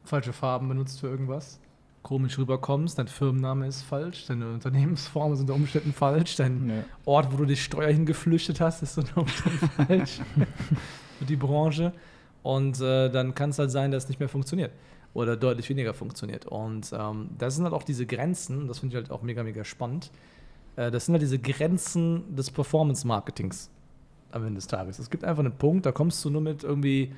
falsche 0.03 0.33
Farben 0.33 0.67
benutzt 0.69 0.99
für 1.01 1.07
irgendwas, 1.07 1.59
komisch 2.05 2.37
rüberkommst, 2.37 2.99
dein 2.99 3.07
Firmenname 3.07 3.65
ist 3.65 3.81
falsch, 3.81 4.27
deine 4.27 4.53
Unternehmensform 4.53 5.33
ist 5.33 5.39
unter 5.39 5.55
Umständen 5.55 5.91
falsch, 5.91 6.35
dein 6.35 6.69
Ja. 6.69 6.83
Ort, 7.03 7.33
wo 7.33 7.37
du 7.37 7.45
dich 7.45 7.63
Steuer 7.63 7.91
hingeflüchtet 7.91 8.61
hast, 8.61 8.83
ist 8.83 8.99
unter 8.99 9.17
Umständen 9.17 9.57
falsch 9.87 10.19
für 11.17 11.25
die 11.25 11.35
Branche. 11.35 11.93
Und 12.43 12.79
äh, 12.79 13.09
dann 13.09 13.33
kann 13.33 13.49
es 13.49 13.57
halt 13.57 13.71
sein, 13.71 13.89
dass 13.89 14.03
es 14.03 14.09
nicht 14.09 14.19
mehr 14.19 14.29
funktioniert 14.29 14.71
oder 15.15 15.35
deutlich 15.35 15.67
weniger 15.67 15.95
funktioniert. 15.95 16.45
Und 16.45 16.93
ähm, 16.93 17.31
das 17.39 17.55
sind 17.55 17.63
halt 17.63 17.73
auch 17.73 17.81
diese 17.81 18.05
Grenzen, 18.05 18.67
das 18.67 18.79
finde 18.79 18.95
ich 18.95 19.01
halt 19.01 19.11
auch 19.11 19.23
mega, 19.23 19.41
mega 19.41 19.63
spannend. 19.63 20.11
Äh, 20.75 20.91
das 20.91 21.07
sind 21.07 21.13
halt 21.13 21.23
diese 21.23 21.39
Grenzen 21.39 22.35
des 22.35 22.51
Performance-Marketings 22.51 23.71
am 24.31 24.43
Ende 24.43 24.59
des 24.59 24.67
Tages. 24.67 24.99
Es 24.99 25.09
gibt 25.09 25.23
einfach 25.23 25.43
einen 25.43 25.57
Punkt, 25.57 25.87
da 25.87 25.91
kommst 25.91 26.23
du 26.23 26.29
nur 26.29 26.41
mit 26.41 26.63
irgendwie 26.63 27.13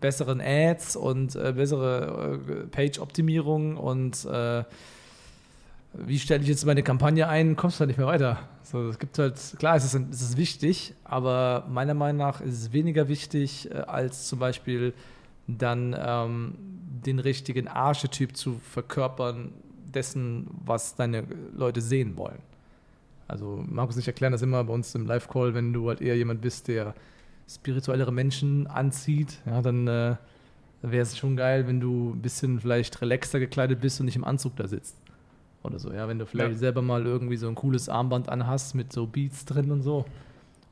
besseren 0.00 0.40
Ads 0.40 0.96
und 0.96 1.34
äh, 1.36 1.52
bessere 1.52 2.38
äh, 2.48 2.66
Page-Optimierung 2.66 3.76
und 3.76 4.24
äh, 4.24 4.64
wie 5.94 6.18
stelle 6.18 6.42
ich 6.42 6.48
jetzt 6.48 6.66
meine 6.66 6.82
Kampagne 6.82 7.26
ein, 7.28 7.56
kommst 7.56 7.78
du 7.78 7.80
halt 7.80 7.88
nicht 7.88 7.96
mehr 7.96 8.06
weiter. 8.06 8.38
So, 8.62 8.88
es 8.88 8.98
gibt 8.98 9.18
halt, 9.18 9.38
klar, 9.58 9.76
es 9.76 9.84
ist, 9.84 9.94
es 10.10 10.20
ist 10.20 10.36
wichtig, 10.36 10.94
aber 11.04 11.66
meiner 11.70 11.94
Meinung 11.94 12.18
nach 12.18 12.40
ist 12.40 12.54
es 12.54 12.72
weniger 12.72 13.08
wichtig, 13.08 13.70
äh, 13.70 13.74
als 13.74 14.28
zum 14.28 14.38
Beispiel 14.38 14.92
dann 15.46 15.96
ähm, 15.98 16.54
den 17.06 17.18
richtigen 17.18 17.68
Archetyp 17.68 18.36
zu 18.36 18.60
verkörpern 18.72 19.52
dessen, 19.94 20.48
was 20.64 20.96
deine 20.96 21.24
Leute 21.54 21.80
sehen 21.80 22.16
wollen. 22.16 22.38
Also 23.28 23.64
Markus 23.68 23.96
ich 23.96 24.06
erklären 24.06 24.32
das 24.32 24.42
immer 24.42 24.62
bei 24.64 24.72
uns 24.72 24.94
im 24.94 25.06
Live-Call, 25.06 25.54
wenn 25.54 25.72
du 25.72 25.88
halt 25.88 26.00
eher 26.00 26.16
jemand 26.16 26.40
bist, 26.40 26.68
der 26.68 26.94
spirituellere 27.48 28.12
Menschen 28.12 28.66
anzieht, 28.66 29.38
ja, 29.46 29.62
dann 29.62 29.86
äh, 29.86 30.16
wäre 30.82 31.02
es 31.02 31.16
schon 31.16 31.36
geil, 31.36 31.66
wenn 31.66 31.80
du 31.80 32.10
ein 32.14 32.22
bisschen 32.22 32.60
vielleicht 32.60 33.00
relaxter 33.00 33.38
gekleidet 33.40 33.80
bist 33.80 34.00
und 34.00 34.06
nicht 34.06 34.16
im 34.16 34.24
Anzug 34.24 34.56
da 34.56 34.66
sitzt. 34.68 34.96
Oder 35.62 35.78
so, 35.78 35.92
ja, 35.92 36.06
wenn 36.08 36.18
du 36.18 36.26
vielleicht 36.26 36.52
Ja. 36.52 36.58
selber 36.58 36.82
mal 36.82 37.04
irgendwie 37.06 37.36
so 37.36 37.48
ein 37.48 37.54
cooles 37.54 37.88
Armband 37.88 38.28
anhast 38.28 38.74
mit 38.74 38.92
so 38.92 39.06
Beats 39.06 39.44
drin 39.44 39.70
und 39.72 39.82
so 39.82 40.04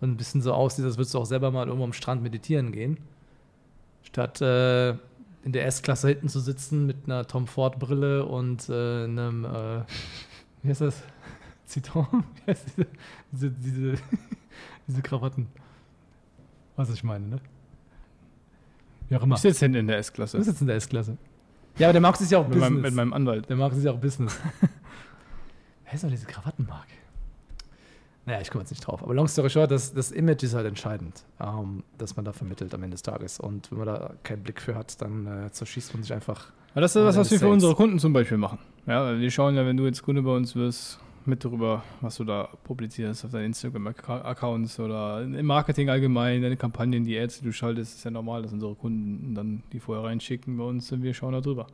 und 0.01 0.11
ein 0.13 0.17
bisschen 0.17 0.41
so 0.43 0.53
aussieht, 0.53 0.85
als 0.85 0.97
würdest 0.97 1.15
du 1.15 1.19
auch 1.19 1.27
selber 1.27 1.51
mal 1.51 1.67
irgendwo 1.67 1.85
am 1.85 1.93
Strand 1.93 2.23
meditieren 2.23 2.71
gehen. 2.73 2.99
Statt 4.03 4.41
äh, 4.41 4.91
in 5.43 5.53
der 5.53 5.67
S-Klasse 5.67 6.09
hinten 6.09 6.29
zu 6.29 6.41
sitzen 6.41 6.87
mit 6.87 6.97
einer 7.07 7.27
Tom 7.27 7.47
Ford-Brille 7.47 8.25
und 8.25 8.69
äh, 8.69 9.05
einem, 9.05 9.45
äh, 9.45 9.81
wie 10.63 10.69
heißt 10.69 10.83
das? 10.83 11.03
Ziton? 11.67 12.07
Wie 12.45 12.51
heißt 12.51 12.67
diese, 12.77 12.87
diese, 13.33 13.51
diese, 13.51 13.95
diese 14.87 15.03
Krawatten. 15.03 15.47
Was 16.77 16.91
ich 16.91 17.05
meine, 17.05 17.27
ne? 17.27 17.39
Wie 19.09 19.17
auch 19.17 19.23
immer. 19.23 19.35
Ich 19.37 19.41
sitze 19.43 19.65
hinten 19.67 19.79
in 19.79 19.87
der 19.87 19.99
S-Klasse. 19.99 20.39
Du 20.39 20.43
sitzt 20.45 20.61
in 20.61 20.67
der 20.67 20.77
S-Klasse. 20.77 21.17
Ja, 21.79 21.89
aber 21.89 21.93
der 21.93 22.03
Markus 22.03 22.21
ist 22.21 22.31
ja 22.33 22.39
auch 22.39 22.49
Mit 22.49 22.55
Business. 22.59 22.71
meinem, 22.71 22.83
mit 22.83 22.95
meinem 22.95 23.13
Anwalt. 23.13 23.49
der 23.49 23.57
Markus 23.57 23.79
ist 23.79 23.85
ja 23.85 23.93
auch 23.93 23.99
Business. 23.99 24.39
Wer 25.85 25.93
ist 25.93 26.05
doch 26.05 26.09
diese 26.09 26.27
Krawattenmarke? 26.27 26.93
Naja, 28.27 28.41
ich 28.41 28.51
komme 28.51 28.63
jetzt 28.63 28.71
nicht 28.71 28.81
drauf. 28.87 29.03
Aber 29.03 29.13
long 29.13 29.29
story 29.29 29.51
short, 29.51 29.71
das, 29.71 29.93
das 29.93 30.11
Image 30.11 30.43
ist 30.45 30.55
halt 30.55 30.67
entscheidend, 30.67 31.25
ähm, 31.41 31.85
dass 31.99 32.17
man 32.17 32.25
da 32.25 32.33
vermittelt 32.33 32.73
am 32.75 32.83
Ende 32.83 32.95
des 32.95 33.03
Tages. 33.03 33.39
Und 33.39 33.71
wenn 33.71 33.79
man 33.79 33.87
da 33.89 34.15
keinen 34.23 34.43
Blick 34.43 34.61
für 34.63 34.75
hat, 34.75 35.01
dann 35.03 35.27
äh, 35.27 35.51
zerschießt 35.51 35.93
man 35.93 36.03
sich 36.03 36.13
einfach. 36.13 36.51
Aber 36.73 36.81
das 36.81 36.93
ist 36.93 36.97
das, 37.05 37.15
Ja, 37.17 37.21
was 37.21 37.31
wir 37.31 37.39
für 37.39 37.49
unsere 37.49 37.75
Kunden 37.75 37.99
zum 37.99 38.13
Beispiel 38.15 38.39
machen. 38.39 38.59
Ja, 38.87 39.19
wir 39.19 39.31
schauen 39.31 39.55
ja, 39.57 39.67
wenn 39.67 39.77
du 39.77 39.85
jetzt 39.85 40.03
Kunde 40.03 40.23
bei 40.23 40.35
uns 40.35 40.57
wirst, 40.57 40.99
mit 41.27 41.45
darüber, 41.45 41.83
was 42.01 42.17
du 42.17 42.25
da 42.25 42.49
publizierst 42.65 43.25
auf 43.25 43.31
deinen 43.31 43.47
Instagram-Accounts 43.47 44.81
oder 44.81 45.23
im 45.23 45.47
Marketing 45.47 45.89
allgemein, 45.89 46.43
deine 46.43 46.57
Kampagnen, 46.57 47.05
die 47.05 47.19
Ads, 47.19 47.41
die 47.41 47.45
du 47.47 47.53
schaltest, 47.53 47.97
ist 47.97 48.05
ja 48.05 48.11
normal, 48.11 48.43
dass 48.43 48.53
unsere 48.53 48.75
Kunden 48.75 49.35
dann 49.35 49.63
die 49.73 49.81
vorher 49.81 50.05
reinschicken 50.05 50.57
bei 50.57 50.65
uns 50.65 50.91
und 50.93 51.03
wir 51.03 51.15
schauen 51.15 51.33
da 51.33 51.41
drüber. 51.41 51.67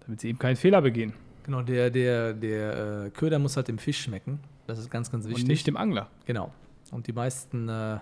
Damit 0.00 0.20
sie 0.20 0.28
eben 0.28 0.38
keinen 0.38 0.56
Fehler 0.56 0.80
begehen 0.80 1.12
Genau, 1.48 1.62
der, 1.62 1.88
der, 1.88 2.34
der 2.34 3.06
äh, 3.06 3.10
Köder 3.10 3.38
muss 3.38 3.56
halt 3.56 3.68
dem 3.68 3.78
Fisch 3.78 4.02
schmecken. 4.02 4.38
Das 4.66 4.78
ist 4.78 4.90
ganz, 4.90 5.10
ganz 5.10 5.26
wichtig. 5.26 5.44
und 5.44 5.48
nicht 5.48 5.66
dem 5.66 5.78
Angler. 5.78 6.10
Genau. 6.26 6.52
Und 6.90 7.06
die 7.06 7.14
meisten 7.14 7.70
äh, 7.70 8.00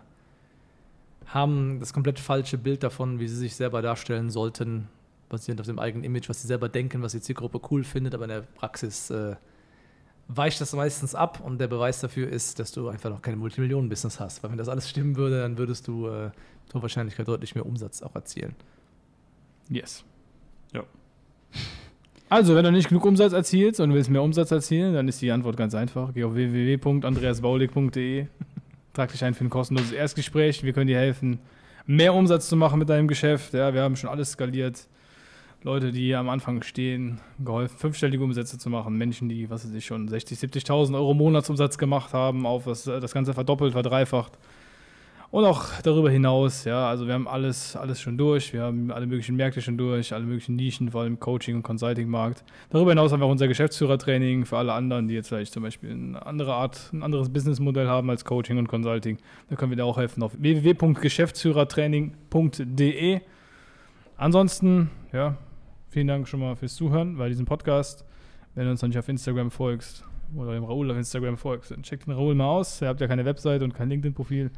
haben 1.27 1.79
das 1.79 1.93
komplett 1.93 2.19
falsche 2.19 2.59
Bild 2.59 2.83
davon, 2.83 3.21
wie 3.21 3.29
sie 3.29 3.37
sich 3.37 3.55
selber 3.55 3.83
darstellen 3.83 4.31
sollten, 4.31 4.89
basierend 5.29 5.61
auf 5.61 5.69
dem 5.69 5.79
eigenen 5.79 6.03
Image, 6.03 6.29
was 6.29 6.43
sie 6.43 6.49
selber 6.49 6.69
denken, 6.69 7.03
was 7.03 7.13
die 7.13 7.21
Zielgruppe 7.21 7.61
cool 7.71 7.85
findet, 7.85 8.17
aber 8.17 8.25
in 8.25 8.31
der 8.31 8.41
Praxis 8.41 9.11
äh, 9.11 9.37
weicht 10.29 10.61
das 10.61 10.73
meistens 10.73 11.15
ab 11.15 11.41
und 11.45 11.59
der 11.59 11.69
Beweis 11.69 12.01
dafür 12.01 12.29
ist, 12.29 12.59
dass 12.59 12.73
du 12.73 12.89
einfach 12.89 13.11
noch 13.11 13.23
kein 13.23 13.39
Multimillionen-Business 13.39 14.19
hast. 14.19 14.43
Weil 14.43 14.51
wenn 14.51 14.59
das 14.59 14.69
alles 14.69 14.89
stimmen 14.89 15.17
würde, 15.17 15.41
dann 15.41 15.57
würdest 15.59 15.87
du 15.87 16.09
äh, 16.09 16.25
mit 16.25 16.75
hoher 16.75 16.83
Wahrscheinlichkeit 16.83 17.29
deutlich 17.29 17.55
mehr 17.55 17.65
Umsatz 17.65 18.03
auch 18.03 18.15
erzielen. 18.15 18.57
Yes. 19.69 20.05
Ja. 20.73 20.83
Also, 22.29 22.57
wenn 22.57 22.65
du 22.65 22.73
nicht 22.73 22.89
genug 22.89 23.05
Umsatz 23.05 23.33
erzielst 23.33 23.79
und 23.79 23.91
du 23.91 23.95
willst 23.95 24.11
mehr 24.11 24.23
Umsatz 24.23 24.51
erzielen, 24.51 24.95
dann 24.95 25.07
ist 25.07 25.23
die 25.23 25.31
Antwort 25.31 25.57
ganz 25.57 25.75
einfach. 25.75 26.13
Geh 26.13 26.25
auf 26.25 26.35
www.andreasbaulig.de, 26.35 28.27
trag 28.93 29.13
dich 29.13 29.23
ein 29.23 29.35
für 29.35 29.45
ein 29.45 29.51
kostenloses 29.51 29.93
Erstgespräch. 29.93 30.65
Wir 30.65 30.73
können 30.73 30.89
dir 30.89 30.99
helfen, 30.99 31.39
mehr 31.87 32.15
Umsatz 32.15 32.49
zu 32.49 32.57
machen 32.57 32.81
mit 32.81 32.89
deinem 32.89 33.07
Geschäft. 33.07 33.55
Ja, 33.55 33.73
wir 33.73 33.83
haben 33.83 33.95
schon 33.95 34.11
alles 34.11 34.33
skaliert. 34.33 34.89
Leute, 35.67 35.91
die 35.91 36.15
am 36.15 36.29
Anfang 36.29 36.63
stehen, 36.63 37.19
geholfen, 37.45 37.77
fünfstellige 37.77 38.23
Umsätze 38.23 38.57
zu 38.57 38.71
machen. 38.71 38.97
Menschen, 38.97 39.29
die, 39.29 39.51
was 39.51 39.67
weiß 39.67 39.75
ich, 39.75 39.85
schon 39.85 40.09
60.000, 40.09 40.65
70.000 40.65 40.95
Euro 40.95 41.13
Monatsumsatz 41.13 41.77
gemacht 41.77 42.13
haben, 42.13 42.47
auf 42.47 42.67
das, 42.67 42.85
das 42.85 43.13
Ganze 43.13 43.35
verdoppelt, 43.35 43.73
verdreifacht. 43.73 44.39
Und 45.33 45.45
auch 45.45 45.65
darüber 45.83 46.09
hinaus, 46.09 46.67
ja, 46.67 46.89
also 46.89 47.09
wir 47.09 47.15
haben 47.15 47.27
alles, 47.27 47.75
alles 47.75 48.01
schon 48.01 48.17
durch. 48.17 48.53
Wir 48.53 48.63
haben 48.63 48.93
alle 48.93 49.09
möglichen 49.09 49.35
Märkte 49.35 49.61
schon 49.61 49.77
durch, 49.77 50.15
alle 50.15 50.25
möglichen 50.25 50.55
Nischen, 50.55 50.93
vor 50.93 51.03
allem 51.03 51.19
Coaching- 51.19 51.57
und 51.57 51.65
Consulting-Markt. 51.65 52.45
Darüber 52.71 52.93
hinaus 52.93 53.11
haben 53.11 53.19
wir 53.19 53.27
auch 53.27 53.33
unser 53.33 53.49
Geschäftsführertraining 53.49 54.45
für 54.45 54.59
alle 54.59 54.73
anderen, 54.73 55.09
die 55.09 55.15
jetzt 55.15 55.31
vielleicht 55.31 55.53
zum 55.53 55.65
Beispiel 55.65 55.91
eine 55.91 56.25
andere 56.25 56.55
Art, 56.55 56.91
ein 56.93 57.03
anderes 57.03 57.31
Businessmodell 57.31 57.89
haben 57.89 58.09
als 58.09 58.25
Coaching 58.25 58.59
und 58.59 58.69
Consulting. 58.69 59.19
Da 59.51 59.57
können 59.57 59.73
wir 59.73 59.77
dir 59.77 59.85
auch 59.85 59.99
helfen 59.99 60.23
auf 60.23 60.31
www.geschäftsführertraining.de. 60.39 63.21
Ansonsten, 64.17 64.91
ja, 65.13 65.37
vielen 65.97 66.09
Dank 66.09 66.29
schon 66.29 66.41
mal 66.41 66.55
fürs 66.57 66.75
Zuhören 66.75 67.17
bei 67.17 67.31
diesem 67.31 67.47
Podcast. 67.47 68.05
Wenn 68.55 68.67
du 68.67 68.71
uns 68.71 68.83
noch 68.83 68.89
nicht 68.89 68.99
auf 68.99 69.09
Instagram 69.09 69.51
folgst 69.51 70.05
oder 70.37 70.53
dem 70.53 70.63
Raoul 70.63 70.91
auf 70.91 70.97
Instagram 70.99 71.39
folgst, 71.39 71.71
dann 71.71 71.83
checkt 71.85 72.07
den 72.07 72.13
Raoul 72.13 72.35
mal 72.35 72.45
aus. 72.45 72.83
Ihr 72.83 72.89
habt 72.89 73.01
ja 73.01 73.07
keine 73.07 73.25
Webseite 73.25 73.65
und 73.65 73.73
kein 73.73 73.89
LinkedIn-Profil, 73.89 74.51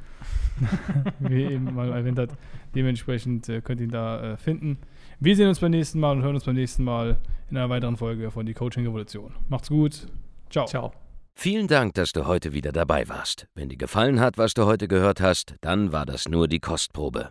wie 1.21 1.45
eben 1.45 1.73
mal 1.73 1.93
erwähnt 1.93 2.19
hat. 2.19 2.31
Dementsprechend 2.75 3.49
äh, 3.49 3.61
könnt 3.61 3.79
ihr 3.81 3.87
ihn 3.87 3.93
da 3.93 4.33
äh, 4.33 4.37
finden. 4.37 4.79
Wir 5.21 5.37
sehen 5.37 5.47
uns 5.47 5.61
beim 5.61 5.71
nächsten 5.71 6.01
Mal 6.01 6.17
und 6.17 6.25
hören 6.25 6.35
uns 6.35 6.45
beim 6.45 6.57
nächsten 6.57 6.83
Mal 6.83 7.19
in 7.53 7.57
einer 7.57 7.71
weiteren 7.71 7.97
Folge 7.97 8.33
von 8.33 8.45
Die 8.45 8.55
Coaching 8.55 8.85
Revolution. 8.85 9.33
Macht's 9.49 9.69
gut. 9.69 10.09
Ciao. 10.51 10.67
Ciao. 10.67 10.93
Vielen 11.37 11.69
Dank, 11.69 11.95
dass 11.95 12.11
du 12.11 12.27
heute 12.27 12.53
wieder 12.53 12.73
dabei 12.73 13.09
warst. 13.09 13.47
Wenn 13.55 13.69
dir 13.69 13.79
gefallen 13.79 14.19
hat, 14.19 14.39
was 14.39 14.55
du 14.55 14.65
heute 14.65 14.89
gehört 14.89 15.21
hast, 15.21 15.55
dann 15.61 15.93
war 15.93 16.05
das 16.05 16.29
nur 16.29 16.49
die 16.49 16.59
Kostprobe. 16.59 17.31